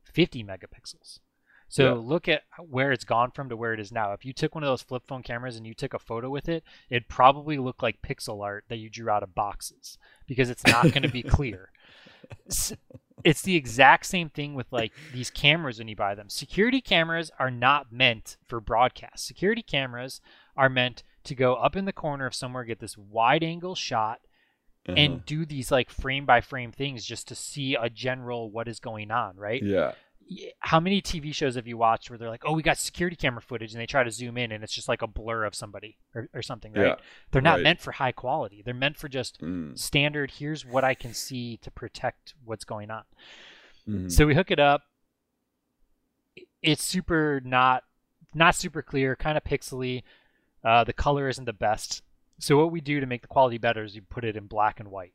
[0.03, 1.19] 50 megapixels.
[1.71, 1.93] So yeah.
[1.93, 4.11] look at where it's gone from to where it is now.
[4.11, 6.49] If you took one of those flip phone cameras and you took a photo with
[6.49, 10.67] it, it'd probably look like pixel art that you drew out of boxes because it's
[10.67, 11.69] not going to be clear.
[13.23, 16.27] it's the exact same thing with like these cameras when you buy them.
[16.27, 19.25] Security cameras are not meant for broadcast.
[19.25, 20.19] Security cameras
[20.57, 24.19] are meant to go up in the corner of somewhere, get this wide angle shot,
[24.89, 24.97] uh-huh.
[24.97, 28.81] and do these like frame by frame things just to see a general what is
[28.81, 29.63] going on, right?
[29.63, 29.93] Yeah
[30.59, 33.41] how many TV shows have you watched where they're like, "Oh, we got security camera
[33.41, 35.97] footage," and they try to zoom in, and it's just like a blur of somebody
[36.15, 36.87] or, or something, right?
[36.87, 36.95] Yeah,
[37.31, 37.63] they're not right.
[37.63, 38.61] meant for high quality.
[38.63, 39.77] They're meant for just mm.
[39.77, 40.31] standard.
[40.31, 43.03] Here's what I can see to protect what's going on.
[43.87, 44.09] Mm-hmm.
[44.09, 44.83] So we hook it up.
[46.61, 47.83] It's super not
[48.33, 50.03] not super clear, kind of pixely.
[50.63, 52.03] Uh, the color isn't the best.
[52.39, 54.79] So what we do to make the quality better is we put it in black
[54.79, 55.13] and white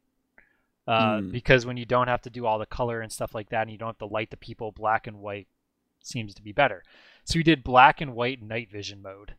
[0.86, 1.32] uh, mm.
[1.32, 3.70] because when you don't have to do all the color and stuff like that, and
[3.70, 5.48] you don't have to light the people, black and white
[6.02, 6.82] seems to be better.
[7.24, 9.34] So we did black and white night vision mode,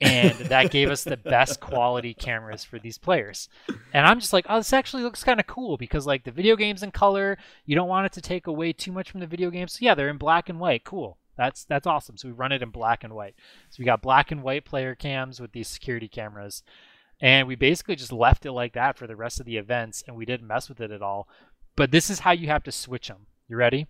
[0.00, 3.48] and that gave us the best quality cameras for these players.
[3.92, 6.56] And I'm just like, oh, this actually looks kind of cool because like the video
[6.56, 9.50] games in color, you don't want it to take away too much from the video
[9.50, 9.72] games.
[9.72, 10.84] So yeah, they're in black and white.
[10.84, 11.18] Cool.
[11.36, 12.16] That's that's awesome.
[12.16, 13.34] So we run it in black and white.
[13.70, 16.62] So we got black and white player cams with these security cameras.
[17.20, 20.16] And we basically just left it like that for the rest of the events and
[20.16, 21.28] we didn't mess with it at all.
[21.76, 23.26] But this is how you have to switch them.
[23.48, 23.88] You ready?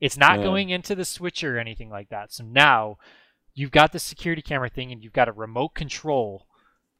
[0.00, 0.44] It's not yeah.
[0.44, 2.32] going into the switcher or anything like that.
[2.32, 2.98] So now
[3.54, 6.46] you've got the security camera thing and you've got a remote control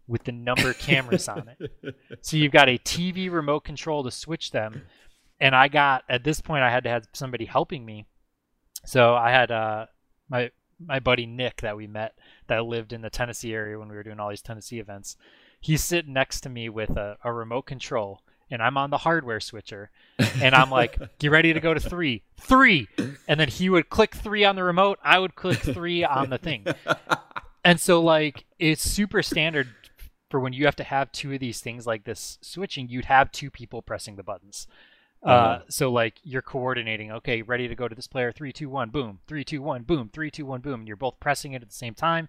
[0.08, 1.70] with the number cameras on it.
[2.20, 4.82] So you've got a TV remote control to switch them.
[5.38, 8.06] And I got at this point I had to have somebody helping me.
[8.84, 9.86] So I had uh,
[10.28, 10.50] my
[10.84, 12.14] my buddy Nick that we met
[12.48, 15.16] that lived in the Tennessee area when we were doing all these Tennessee events
[15.60, 19.40] he's sitting next to me with a, a remote control and I'm on the hardware
[19.40, 19.90] switcher
[20.40, 22.88] and I'm like, get ready to go to three, three.
[23.26, 24.98] And then he would click three on the remote.
[25.02, 26.66] I would click three on the thing.
[27.64, 29.68] And so like it's super standard
[30.30, 33.32] for when you have to have two of these things like this switching, you'd have
[33.32, 34.66] two people pressing the buttons.
[35.20, 35.62] Uh, uh-huh.
[35.68, 39.18] so like you're coordinating, okay, ready to go to this player, three, two, one, boom,
[39.26, 40.80] three, two, one, boom, three, two, one, boom.
[40.80, 42.28] And you're both pressing it at the same time.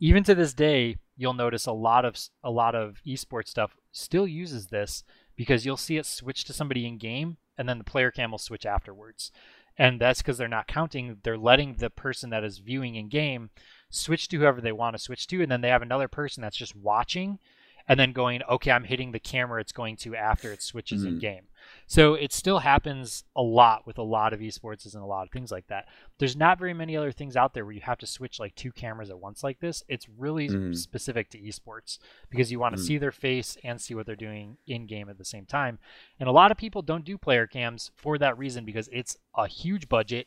[0.00, 4.26] Even to this day, you'll notice a lot of a lot of esports stuff still
[4.26, 5.04] uses this
[5.36, 8.38] because you'll see it switch to somebody in game and then the player cam will
[8.38, 9.30] switch afterwards.
[9.76, 13.50] And that's because they're not counting, they're letting the person that is viewing in game
[13.90, 16.56] switch to whoever they want to switch to, and then they have another person that's
[16.56, 17.38] just watching
[17.88, 21.14] and then going, okay, I'm hitting the camera it's going to after it switches mm-hmm.
[21.14, 21.42] in game.
[21.86, 25.30] So it still happens a lot with a lot of esports and a lot of
[25.30, 25.86] things like that.
[26.18, 28.72] There's not very many other things out there where you have to switch like two
[28.72, 29.82] cameras at once like this.
[29.88, 30.72] It's really mm-hmm.
[30.72, 31.98] specific to esports
[32.30, 32.86] because you want to mm-hmm.
[32.86, 35.78] see their face and see what they're doing in game at the same time.
[36.18, 39.46] And a lot of people don't do player cams for that reason because it's a
[39.46, 40.26] huge budget.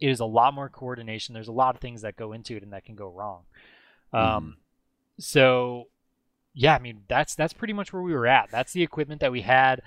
[0.00, 1.34] It is a lot more coordination.
[1.34, 3.42] There's a lot of things that go into it and that can go wrong.
[4.12, 4.50] Um, mm-hmm.
[5.18, 5.88] so
[6.58, 8.50] yeah, I mean that's that's pretty much where we were at.
[8.50, 9.82] That's the equipment that we had.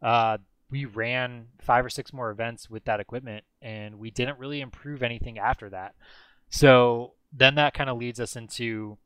[0.00, 0.38] Uh,
[0.70, 5.02] we ran five or six more events with that equipment, and we didn't really improve
[5.02, 5.94] anything after that.
[6.48, 8.96] So then that kind of leads us into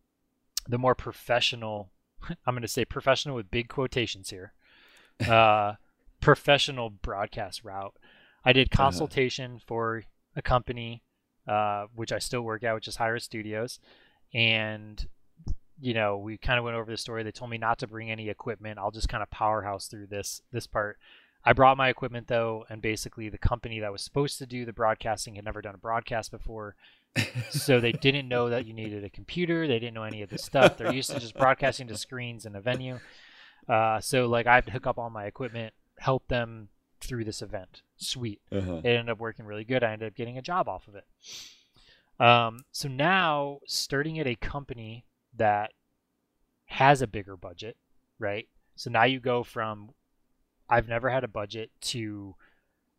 [0.68, 1.90] the more professional.
[2.46, 4.54] I'm going to say professional with big quotations here.
[5.28, 5.74] Uh,
[6.20, 7.96] professional broadcast route.
[8.44, 8.84] I did uh-huh.
[8.84, 9.64] consultation uh-huh.
[9.66, 10.04] for
[10.36, 11.02] a company,
[11.48, 13.80] uh, which I still work at, which is Hi-Rez Studios,
[14.32, 15.08] and
[15.80, 17.22] you know, we kind of went over the story.
[17.22, 18.78] They told me not to bring any equipment.
[18.78, 20.98] I'll just kind of powerhouse through this this part.
[21.44, 24.72] I brought my equipment though, and basically the company that was supposed to do the
[24.72, 26.74] broadcasting had never done a broadcast before.
[27.50, 29.66] so they didn't know that you needed a computer.
[29.66, 30.76] They didn't know any of this stuff.
[30.76, 32.98] They're used to just broadcasting to screens in a venue.
[33.68, 36.68] Uh, so like I have to hook up all my equipment, help them
[37.00, 37.82] through this event.
[37.96, 38.40] Sweet.
[38.50, 38.80] Uh-huh.
[38.84, 39.84] It ended up working really good.
[39.84, 41.04] I ended up getting a job off of it.
[42.20, 45.04] Um, so now starting at a company
[45.38, 45.72] that
[46.66, 47.76] has a bigger budget,
[48.18, 48.48] right?
[48.76, 49.90] So now you go from
[50.68, 52.34] I've never had a budget to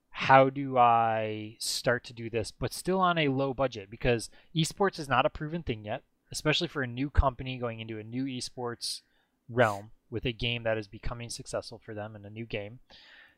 [0.10, 5.00] how do I start to do this, but still on a low budget because esports
[5.00, 8.26] is not a proven thing yet, especially for a new company going into a new
[8.26, 9.02] esports
[9.48, 12.80] realm with a game that is becoming successful for them in a new game.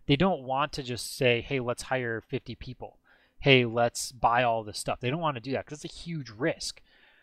[0.07, 2.97] They don't want to just say, hey, let's hire 50 people.
[3.39, 4.99] Hey, let's buy all this stuff.
[4.99, 6.81] They don't want to do that because it's a huge risk.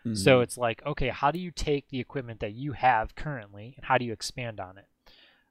[0.08, 0.14] Mm-hmm.
[0.14, 3.86] So it's like, okay, how do you take the equipment that you have currently and
[3.86, 4.86] how do you expand on it?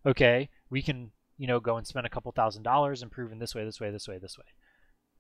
[0.06, 3.66] Okay, we can, you know, go and spend a couple thousand dollars improving this way,
[3.66, 4.46] this way, this way, this way.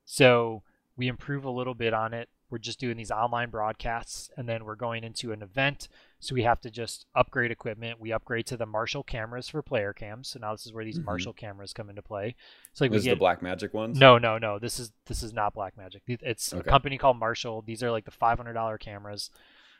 [0.05, 0.63] So
[0.95, 4.63] we improve a little bit on it we're just doing these online broadcasts and then
[4.63, 5.87] we're going into an event.
[6.19, 7.99] So we have to just upgrade equipment.
[7.99, 10.29] We upgrade to the marshall cameras for player cams.
[10.29, 11.05] So now this is where these mm-hmm.
[11.05, 12.35] marshall cameras come into play.
[12.73, 13.99] So like this we get, the Blackmagic ones?
[13.99, 14.59] No no no.
[14.59, 16.01] This is this is not Blackmagic.
[16.07, 16.61] It's okay.
[16.61, 17.61] a company called marshall.
[17.61, 19.29] These are like the $500 cameras.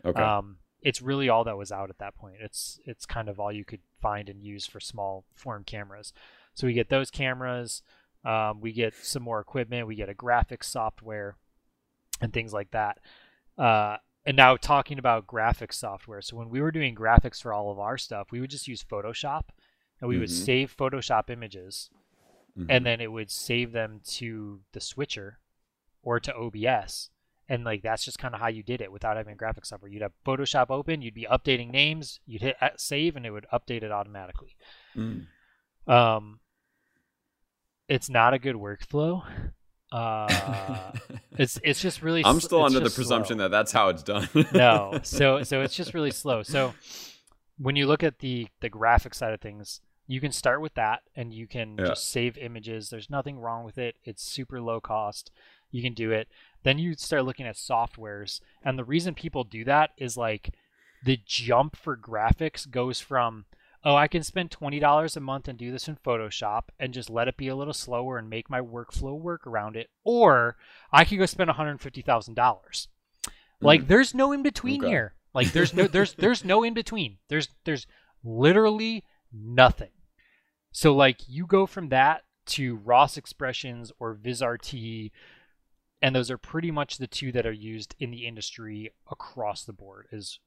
[0.05, 0.21] Okay.
[0.21, 2.35] Um it's really all that was out at that point.
[2.39, 6.13] It's it's kind of all you could find and use for small form cameras.
[6.53, 7.81] So we get those cameras.
[8.23, 9.87] Um, we get some more equipment.
[9.87, 11.37] We get a graphics software
[12.21, 12.99] and things like that.
[13.57, 16.21] Uh, and now talking about graphics software.
[16.21, 18.83] So when we were doing graphics for all of our stuff, we would just use
[18.83, 19.43] Photoshop
[20.01, 20.21] and we mm-hmm.
[20.21, 21.89] would save Photoshop images
[22.57, 22.69] mm-hmm.
[22.69, 25.39] and then it would save them to the switcher
[26.03, 27.09] or to OBS.
[27.49, 29.89] And like that's just kind of how you did it without having graphics software.
[29.89, 33.83] You'd have Photoshop open, you'd be updating names, you'd hit save, and it would update
[33.83, 34.57] it automatically.
[34.95, 35.27] Mm.
[35.87, 36.41] Um,
[37.87, 39.23] it's not a good workflow.
[39.91, 40.91] Uh,
[41.37, 42.23] it's it's just really.
[42.25, 43.45] I'm still under the presumption slow.
[43.45, 44.27] that that's how it's done.
[44.53, 46.43] no, so so it's just really slow.
[46.43, 46.73] So
[47.57, 51.01] when you look at the the graphic side of things, you can start with that,
[51.15, 51.87] and you can yeah.
[51.87, 52.89] just save images.
[52.89, 53.95] There's nothing wrong with it.
[54.03, 55.31] It's super low cost.
[55.71, 56.27] You can do it.
[56.63, 60.53] Then you start looking at softwares, and the reason people do that is like
[61.05, 63.45] the jump for graphics goes from
[63.87, 67.29] oh, I can spend $20 a month and do this in Photoshop and just let
[67.29, 69.89] it be a little slower and make my workflow work around it.
[70.03, 70.57] Or
[70.91, 72.35] I could go spend $150,000.
[72.35, 72.87] Mm.
[73.61, 74.91] Like there's no in between okay.
[74.91, 75.13] here.
[75.33, 77.19] Like there's no there's there's no in between.
[77.29, 77.87] There's there's
[78.25, 79.91] literally nothing.
[80.73, 85.11] So like you go from that to Ross expressions or VizRT
[86.01, 89.73] and those are pretty much the two that are used in the industry across the
[89.73, 90.39] board is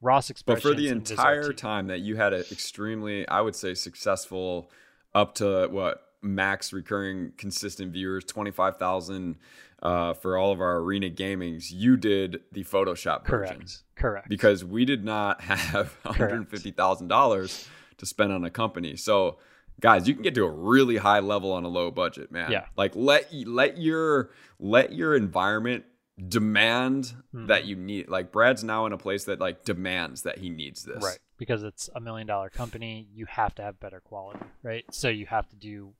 [0.00, 0.62] Ross expressions.
[0.62, 4.70] But for the entire time that you had an extremely, I would say, successful,
[5.14, 9.36] up to what max recurring consistent viewers, twenty five thousand
[9.82, 13.52] uh, for all of our arena gamings, you did the Photoshop Correct.
[13.54, 13.82] versions.
[13.94, 14.28] Correct.
[14.28, 17.68] Because we did not have one hundred fifty thousand dollars
[17.98, 19.38] to spend on a company, so
[19.80, 22.64] guys you can get to a really high level on a low budget man yeah
[22.76, 25.84] like let let your let your environment
[26.28, 30.48] demand that you need like brad's now in a place that like demands that he
[30.48, 31.02] needs this.
[31.02, 34.84] Right because it's a million dollar company you have to have better quality right?
[34.90, 35.92] So you have to do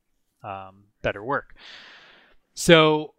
[0.43, 1.55] um, better work.
[2.53, 3.13] So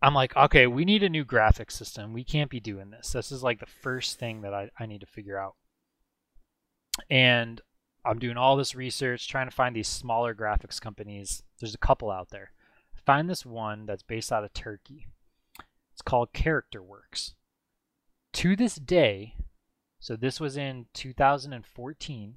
[0.00, 2.12] i'm like okay we need a new graphic system.
[2.12, 3.12] We can't be doing this.
[3.12, 5.54] This is like the first thing that i, I need to figure out.
[7.08, 7.60] And
[8.04, 11.44] i'm doing all this research trying to find these smaller graphics companies.
[11.60, 12.50] There's a couple out there.
[13.06, 15.06] Find this one that's based out of turkey
[16.08, 17.34] called CharacterWorks.
[18.32, 19.34] To this day,
[20.00, 22.36] so this was in 2014,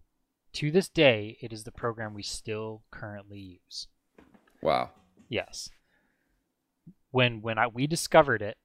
[0.51, 3.87] to this day, it is the program we still currently use.
[4.61, 4.89] Wow.
[5.29, 5.69] Yes.
[7.11, 8.57] When when I, we discovered it,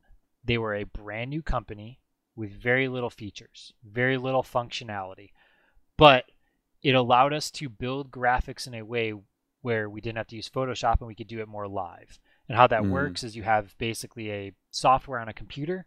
[0.45, 2.01] they were a brand new company
[2.35, 5.31] with very little features, very little functionality,
[5.97, 6.25] but
[6.83, 9.15] it allowed us to build graphics in a way
[9.63, 12.19] where we didn't have to use Photoshop and we could do it more live.
[12.49, 12.91] And how that mm.
[12.91, 15.87] works is you have basically a software on a computer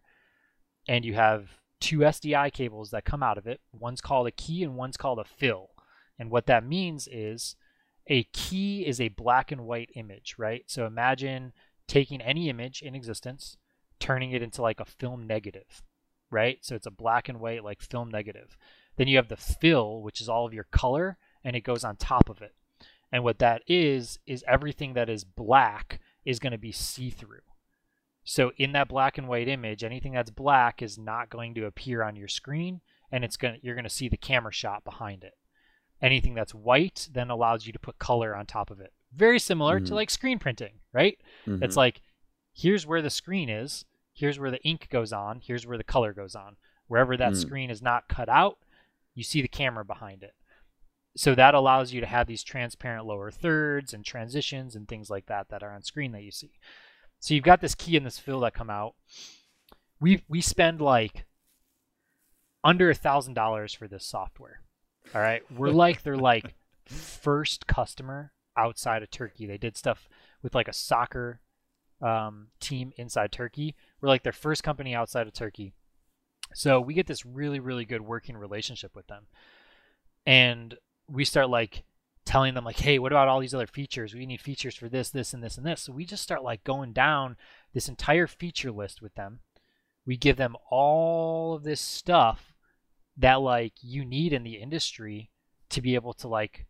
[0.87, 1.49] and you have
[1.79, 3.61] two SDI cables that come out of it.
[3.71, 5.69] One's called a key and one's called a fill.
[6.17, 7.55] And what that means is
[8.07, 10.63] a key is a black and white image, right?
[10.67, 11.53] So imagine
[11.87, 13.57] taking any image in existence,
[13.99, 15.81] turning it into like a film negative,
[16.29, 16.57] right?
[16.61, 18.57] So it's a black and white like film negative.
[18.97, 21.95] Then you have the fill, which is all of your color, and it goes on
[21.95, 22.53] top of it.
[23.11, 27.41] And what that is is everything that is black is going to be see-through.
[28.23, 32.03] So in that black and white image, anything that's black is not going to appear
[32.03, 35.23] on your screen and it's going to, you're going to see the camera shot behind
[35.23, 35.33] it.
[36.01, 38.93] Anything that's white then allows you to put color on top of it.
[39.15, 39.85] Very similar mm-hmm.
[39.85, 41.17] to like screen printing, right?
[41.47, 41.63] Mm-hmm.
[41.63, 42.01] It's like
[42.53, 46.13] here's where the screen is, here's where the ink goes on, here's where the color
[46.13, 46.57] goes on.
[46.87, 47.37] Wherever that mm.
[47.37, 48.57] screen is not cut out,
[49.13, 50.33] you see the camera behind it
[51.15, 55.25] so that allows you to have these transparent lower thirds and transitions and things like
[55.25, 56.51] that that are on screen that you see.
[57.19, 58.95] So you've got this key and this fill that come out.
[59.99, 61.25] We we spend like
[62.63, 64.61] under a thousand dollars for this software.
[65.13, 66.55] All right, we're like they're like
[66.85, 69.45] first customer outside of Turkey.
[69.45, 70.07] They did stuff
[70.41, 71.41] with like a soccer
[72.01, 73.75] um, team inside Turkey.
[73.99, 75.73] We're like their first company outside of Turkey.
[76.53, 79.27] So we get this really really good working relationship with them,
[80.25, 80.77] and
[81.11, 81.83] we start like
[82.25, 84.13] telling them like hey what about all these other features?
[84.13, 85.81] We need features for this this and this and this.
[85.81, 87.37] So we just start like going down
[87.73, 89.39] this entire feature list with them.
[90.05, 92.53] We give them all of this stuff
[93.17, 95.29] that like you need in the industry
[95.69, 96.65] to be able to like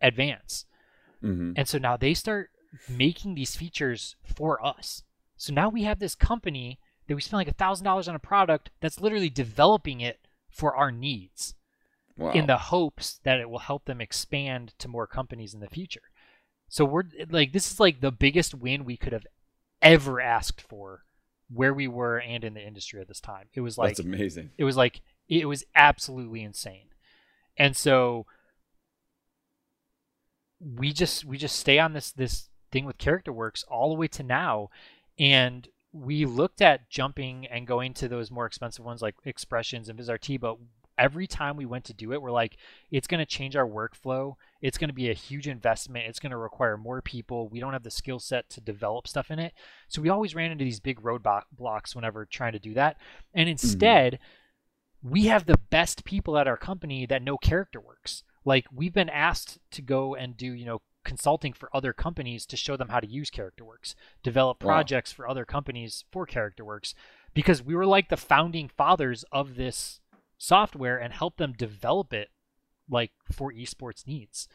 [0.00, 0.64] advance.
[1.22, 1.54] Mm-hmm.
[1.56, 2.50] and so now they start
[2.88, 5.02] making these features for us.
[5.36, 8.20] So now we have this company that we spend like a thousand dollars on a
[8.20, 11.54] product that's literally developing it for our needs
[12.18, 12.32] wow.
[12.32, 16.02] in the hopes that it will help them expand to more companies in the future.
[16.68, 19.26] So we're like this is like the biggest win we could have
[19.80, 21.04] ever asked for
[21.50, 23.46] where we were and in the industry at this time.
[23.54, 24.50] It was like That's amazing.
[24.58, 26.88] It was like it was absolutely insane.
[27.56, 28.26] And so
[30.60, 34.22] we just we just stay on this this thing with CharacterWorks all the way to
[34.22, 34.68] now
[35.18, 39.98] and we looked at jumping and going to those more expensive ones like expressions and
[39.98, 40.58] VizRT, but
[40.98, 42.56] every time we went to do it, we're like,
[42.90, 44.34] it's going to change our workflow.
[44.60, 46.06] It's going to be a huge investment.
[46.08, 47.48] It's going to require more people.
[47.48, 49.54] We don't have the skill set to develop stuff in it.
[49.88, 52.96] So we always ran into these big roadblocks whenever trying to do that.
[53.34, 53.52] And mm-hmm.
[53.52, 55.10] instead, mm-hmm.
[55.10, 58.22] we have the best people at our company that know CharacterWorks.
[58.44, 62.56] Like we've been asked to go and do, you know, consulting for other companies to
[62.56, 65.16] show them how to use CharacterWorks, develop projects wow.
[65.16, 66.92] for other companies for CharacterWorks,
[67.32, 70.00] because we were like the founding fathers of this
[70.38, 72.30] software and help them develop it
[72.88, 74.48] like for esports needs.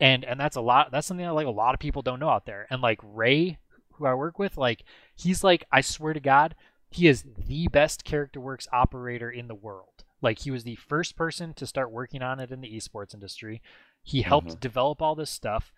[0.00, 2.30] And and that's a lot that's something that like a lot of people don't know
[2.30, 2.66] out there.
[2.70, 3.58] And like Ray,
[3.92, 6.54] who I work with, like he's like, I swear to God,
[6.90, 10.04] he is the best CharacterWorks operator in the world.
[10.20, 13.62] Like he was the first person to start working on it in the esports industry.
[14.02, 14.60] He helped mm-hmm.
[14.60, 15.72] develop all this stuff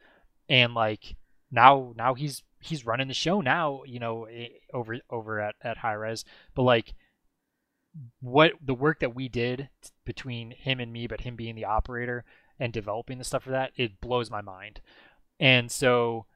[0.49, 1.17] and like
[1.51, 4.27] now now he's he's running the show now you know
[4.75, 6.25] over over at at Hi-Rez
[6.55, 6.95] but like
[8.21, 9.69] what the work that we did
[10.05, 12.25] between him and me but him being the operator
[12.59, 14.81] and developing the stuff for that it blows my mind.
[15.39, 16.27] And so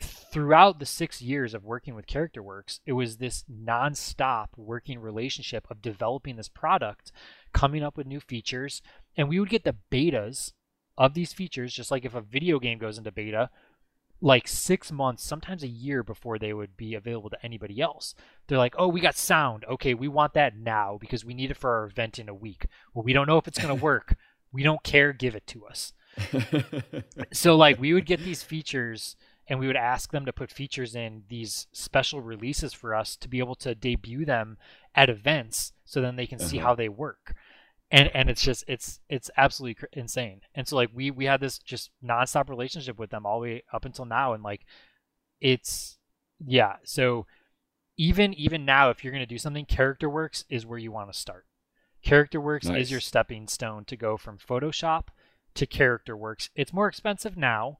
[0.00, 5.82] throughout the six years of working with CharacterWorks it was this nonstop working relationship of
[5.82, 7.12] developing this product
[7.52, 8.82] coming up with new features
[9.16, 10.52] and we would get the betas
[10.98, 13.50] of these features, just like if a video game goes into beta,
[14.22, 18.14] like six months, sometimes a year before they would be available to anybody else.
[18.46, 19.64] They're like, oh, we got sound.
[19.68, 22.66] Okay, we want that now because we need it for our event in a week.
[22.94, 24.16] Well, we don't know if it's going to work.
[24.52, 25.12] we don't care.
[25.12, 25.92] Give it to us.
[27.32, 29.16] so, like, we would get these features
[29.48, 33.28] and we would ask them to put features in these special releases for us to
[33.28, 34.56] be able to debut them
[34.94, 36.48] at events so then they can uh-huh.
[36.48, 37.34] see how they work
[37.92, 40.40] and and it's just it's it's absolutely cr- insane.
[40.54, 43.62] And so like we we had this just nonstop relationship with them all the way
[43.72, 44.62] up until now and like
[45.40, 45.98] it's
[46.44, 46.76] yeah.
[46.82, 47.26] So
[47.96, 51.18] even even now if you're going to do something CharacterWorks is where you want to
[51.18, 51.46] start.
[52.04, 52.84] CharacterWorks nice.
[52.84, 55.08] is your stepping stone to go from photoshop
[55.54, 56.48] to CharacterWorks.
[56.56, 57.78] It's more expensive now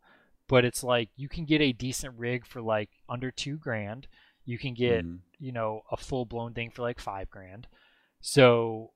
[0.53, 4.07] but it's like you can get a decent rig for like under two grand.
[4.45, 5.17] You can get mm-hmm.
[5.39, 7.67] you know a full blown thing for like five grand.
[8.21, 8.93] So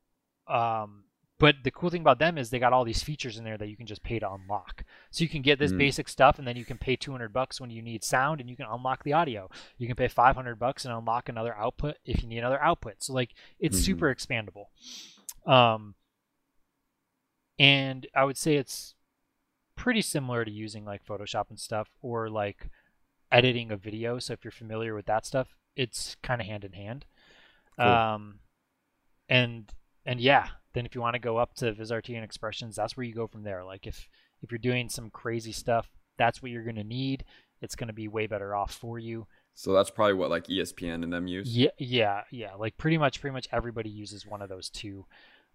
[0.48, 1.04] um
[1.38, 3.68] but the cool thing about them is they got all these features in there that
[3.68, 4.84] you can just pay to unlock.
[5.10, 5.78] So you can get this mm.
[5.78, 8.56] basic stuff, and then you can pay 200 bucks when you need sound, and you
[8.56, 9.50] can unlock the audio.
[9.76, 12.96] You can pay 500 bucks and unlock another output if you need another output.
[13.02, 13.30] So like
[13.60, 13.84] it's mm-hmm.
[13.84, 14.66] super expandable.
[15.46, 15.94] Um,
[17.58, 18.94] and I would say it's
[19.76, 22.70] pretty similar to using like Photoshop and stuff, or like
[23.30, 24.18] editing a video.
[24.18, 27.04] So if you're familiar with that stuff, it's kind of hand in hand.
[27.78, 27.86] Cool.
[27.86, 28.38] Um,
[29.28, 29.70] and
[30.06, 33.04] and yeah, then if you want to go up to VizRT and expressions, that's where
[33.04, 33.64] you go from there.
[33.64, 34.10] Like if
[34.42, 37.24] if you're doing some crazy stuff, that's what you're going to need.
[37.62, 39.26] It's going to be way better off for you.
[39.54, 41.48] So that's probably what like ESPN and them use.
[41.48, 42.54] Yeah, yeah, yeah.
[42.56, 45.06] Like pretty much, pretty much everybody uses one of those two.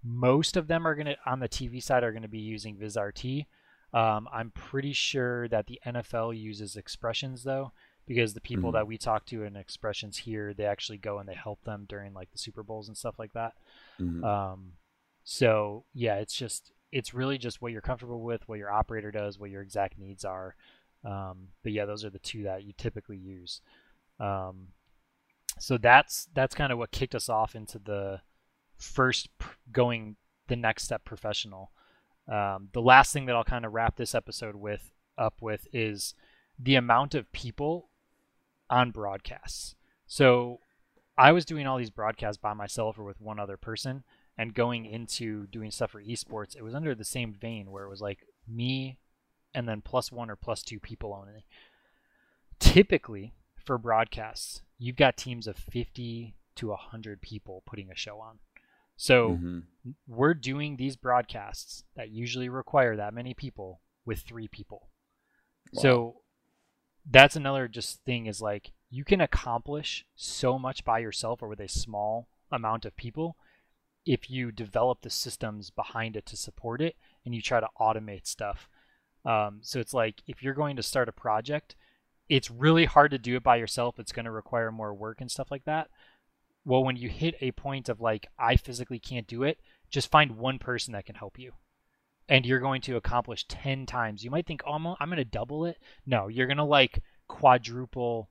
[0.04, 3.46] Most of them are gonna on the TV side are going to be using VizRT.
[3.94, 7.74] Um, I'm pretty sure that the NFL uses expressions though,
[8.08, 8.78] because the people mm-hmm.
[8.78, 12.16] that we talk to in expressions here, they actually go and they help them during
[12.16, 13.54] like the Super Bowls and stuff like that.
[14.00, 14.24] Mm-hmm.
[14.24, 14.72] Um,
[15.32, 19.40] so yeah, it's just it's really just what you're comfortable with, what your operator does,
[19.40, 20.58] what your exact needs are.
[21.06, 23.62] Um, but yeah, those are the two that you typically use.
[24.20, 24.68] Um,
[25.58, 28.20] so that's that's kind of what kicked us off into the
[28.76, 29.30] first
[29.72, 30.18] going
[30.50, 31.72] the next step professional.
[32.28, 36.14] Um, the last thing that I'll kind of wrap this episode with up with is
[36.60, 37.88] the amount of people
[38.70, 39.76] on broadcasts.
[40.08, 40.60] So
[41.18, 44.04] I was doing all these broadcasts by myself or with one other person,
[44.38, 47.90] and going into doing stuff for esports, it was under the same vein where it
[47.90, 48.98] was like me
[49.54, 51.46] and then plus one or plus two people only.
[52.60, 58.40] Typically, for broadcasts, you've got teams of 50 to 100 people putting a show on.
[58.98, 59.60] So mm-hmm.
[60.08, 64.90] we're doing these broadcasts that usually require that many people with three people.
[65.74, 65.82] Wow.
[65.82, 66.16] So
[67.10, 71.60] that's another just thing is like you can accomplish so much by yourself or with
[71.60, 73.38] a small amount of people
[74.06, 76.96] if you develop the systems behind it to support it
[77.26, 78.68] and you try to automate stuff.
[79.26, 81.76] Um, so it's like if you're going to start a project,
[82.30, 84.00] it's really hard to do it by yourself.
[84.00, 85.90] It's going to require more work and stuff like that.
[86.66, 90.38] Well, when you hit a point of like, I physically can't do it, just find
[90.38, 91.54] one person that can help you.
[92.30, 94.24] And you're going to accomplish 10 times.
[94.24, 95.78] You might think, oh, I'm, I'm going to double it.
[96.06, 98.30] No, you're going to like quadruple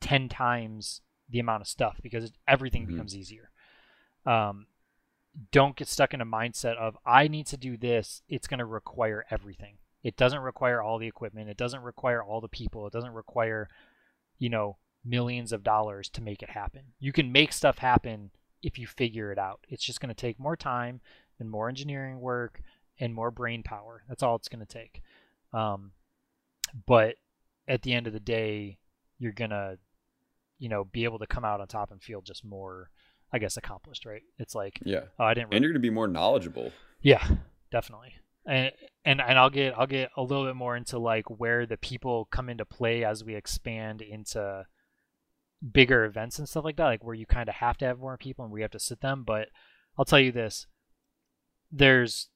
[0.00, 1.00] 10 times
[1.30, 2.92] the amount of stuff because everything mm-hmm.
[2.92, 3.50] becomes easier.
[4.26, 4.66] Um,
[5.50, 8.22] don't get stuck in a mindset of I need to do this.
[8.28, 9.76] It's going to require everything.
[10.02, 11.48] It doesn't require all the equipment.
[11.48, 12.86] It doesn't require all the people.
[12.86, 13.68] It doesn't require,
[14.38, 16.82] you know, millions of dollars to make it happen.
[16.98, 18.30] You can make stuff happen
[18.62, 19.60] if you figure it out.
[19.68, 21.00] It's just going to take more time
[21.38, 22.60] and more engineering work
[22.98, 24.04] and more brain power.
[24.08, 25.02] That's all it's going to take.
[25.52, 25.92] Um,
[26.86, 27.16] but
[27.68, 28.78] at the end of the day,
[29.18, 29.78] you're going to,
[30.58, 32.90] you know, be able to come out on top and feel just more,
[33.32, 34.22] I guess, accomplished, right?
[34.38, 35.48] It's like, yeah, oh, I didn't.
[35.48, 35.56] Really...
[35.56, 36.72] And you're going to be more knowledgeable.
[37.00, 37.26] Yeah,
[37.70, 38.14] definitely.
[38.44, 38.72] And,
[39.04, 42.26] and and I'll get I'll get a little bit more into like where the people
[42.30, 44.66] come into play as we expand into
[45.72, 48.16] bigger events and stuff like that, like where you kind of have to have more
[48.16, 49.22] people and you have to sit them.
[49.24, 49.48] But
[49.96, 50.66] I'll tell you this:
[51.70, 52.28] there's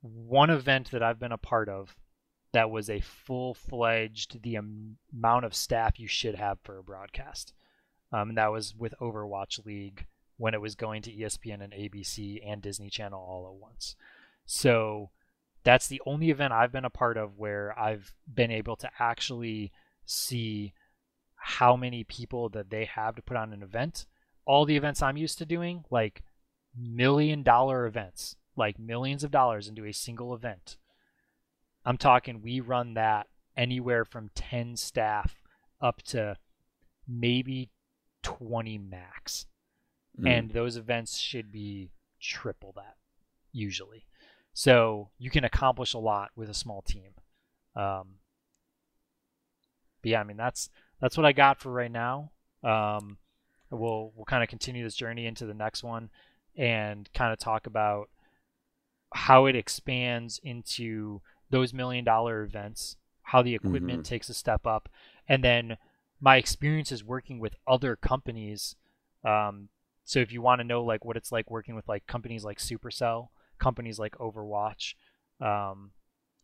[0.00, 1.94] one event that I've been a part of
[2.52, 7.54] that was a full fledged the amount of staff you should have for a broadcast,
[8.12, 10.06] um, and that was with Overwatch League
[10.42, 13.94] when it was going to ESPN and ABC and Disney Channel all at once.
[14.44, 15.10] So
[15.62, 19.70] that's the only event I've been a part of where I've been able to actually
[20.04, 20.72] see
[21.36, 24.06] how many people that they have to put on an event.
[24.44, 26.24] All the events I'm used to doing, like
[26.76, 30.76] million dollar events, like millions of dollars into a single event.
[31.84, 35.40] I'm talking we run that anywhere from 10 staff
[35.80, 36.36] up to
[37.06, 37.70] maybe
[38.24, 39.46] 20 max.
[40.20, 40.28] Mm.
[40.28, 41.90] And those events should be
[42.20, 42.96] triple that
[43.52, 44.04] usually.
[44.54, 47.12] So you can accomplish a lot with a small team.
[47.74, 48.16] Um,
[50.02, 50.68] but yeah, I mean that's
[51.00, 52.32] that's what I got for right now.
[52.62, 53.18] Um,
[53.70, 56.10] we'll we'll kind of continue this journey into the next one
[56.56, 58.10] and kind of talk about
[59.14, 64.14] how it expands into those million dollar events, how the equipment mm-hmm.
[64.14, 64.88] takes a step up,
[65.28, 65.76] and then
[66.20, 68.76] my experiences working with other companies.
[69.24, 69.68] Um,
[70.04, 72.58] so if you want to know like what it's like working with like companies like
[72.58, 73.28] Supercell,
[73.58, 74.94] companies like Overwatch,
[75.40, 75.92] um,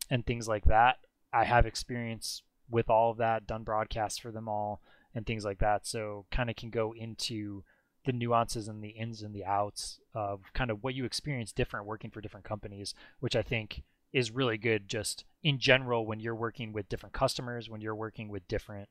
[0.09, 0.97] and things like that,
[1.31, 4.81] I have experience with all of that, done broadcasts for them all
[5.13, 5.85] and things like that.
[5.85, 7.63] So kind of can go into
[8.05, 11.85] the nuances and the ins and the outs of kind of what you experience different
[11.85, 13.83] working for different companies, which I think
[14.13, 18.29] is really good just in general when you're working with different customers, when you're working
[18.29, 18.89] with different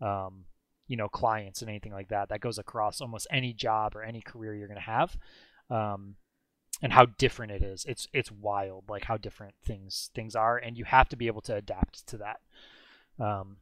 [0.00, 0.44] um,
[0.86, 2.28] you know clients and anything like that.
[2.28, 5.16] That goes across almost any job or any career you're going to have.
[5.70, 6.16] Um,
[6.82, 7.84] and how different it is.
[7.88, 11.40] It's it's wild like how different things things are and you have to be able
[11.42, 12.40] to adapt to that.
[13.18, 13.58] Um,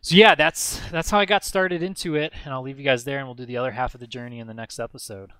[0.00, 3.04] so yeah, that's that's how I got started into it, and I'll leave you guys
[3.04, 5.30] there, and we'll do the other half of the journey in the next episode.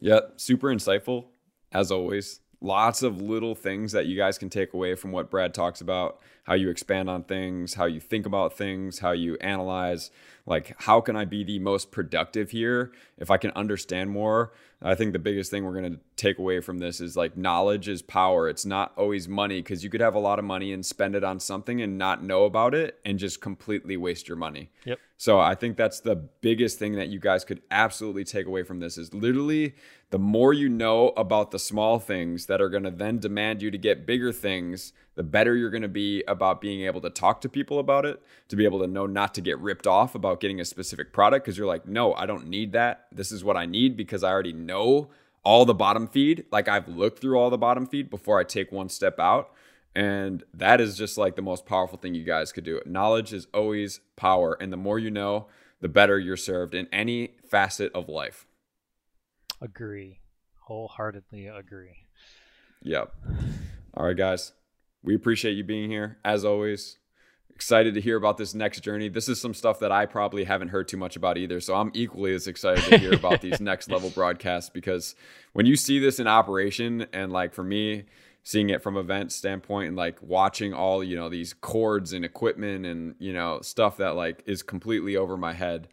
[0.00, 1.26] Yeah, super insightful
[1.70, 2.40] as always.
[2.60, 6.20] Lots of little things that you guys can take away from what Brad talks about,
[6.42, 10.10] how you expand on things, how you think about things, how you analyze,
[10.44, 12.90] like how can I be the most productive here?
[13.16, 16.60] If I can understand more I think the biggest thing we're going to take away
[16.60, 18.48] from this is like knowledge is power.
[18.48, 21.24] It's not always money because you could have a lot of money and spend it
[21.24, 24.70] on something and not know about it and just completely waste your money.
[24.84, 24.98] Yep.
[25.16, 28.80] So I think that's the biggest thing that you guys could absolutely take away from
[28.80, 29.74] this is literally
[30.10, 33.70] the more you know about the small things that are going to then demand you
[33.70, 37.40] to get bigger things, the better you're going to be about being able to talk
[37.42, 40.40] to people about it, to be able to know not to get ripped off about
[40.40, 43.06] getting a specific product because you're like, no, I don't need that.
[43.12, 45.10] This is what I need because I already know
[45.48, 46.44] all the bottom feed.
[46.52, 49.50] Like I've looked through all the bottom feed before I take one step out.
[49.96, 52.82] And that is just like the most powerful thing you guys could do.
[52.84, 54.58] Knowledge is always power.
[54.60, 55.46] And the more you know,
[55.80, 58.46] the better you're served in any facet of life.
[59.62, 60.20] Agree.
[60.66, 62.04] Wholeheartedly agree.
[62.82, 63.14] Yep.
[63.94, 64.52] All right, guys.
[65.02, 66.18] We appreciate you being here.
[66.26, 66.98] As always,
[67.58, 69.08] excited to hear about this next journey.
[69.08, 71.58] This is some stuff that I probably haven't heard too much about either.
[71.58, 75.16] So I'm equally as excited to hear about these next level broadcasts because
[75.54, 78.04] when you see this in operation, and like for me,
[78.44, 82.86] seeing it from event standpoint and like watching all you know these cords and equipment
[82.86, 85.88] and you know stuff that like is completely over my head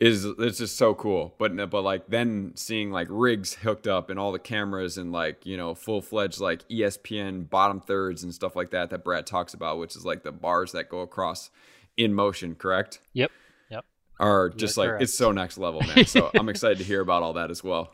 [0.00, 1.34] is it's just so cool.
[1.38, 5.44] But but like then seeing like rigs hooked up and all the cameras and like
[5.44, 9.52] you know full fledged like ESPN bottom thirds and stuff like that that Brad talks
[9.52, 11.50] about, which is like the bars that go across
[11.98, 12.54] in motion.
[12.54, 12.98] Correct?
[13.12, 13.30] Yep.
[13.70, 13.84] Yep.
[14.18, 15.02] Are just like correct.
[15.02, 16.06] it's so next level, man.
[16.06, 17.92] So I'm excited to hear about all that as well.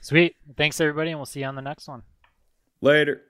[0.00, 0.36] Sweet.
[0.56, 2.02] Thanks everybody, and we'll see you on the next one.
[2.80, 3.22] Later.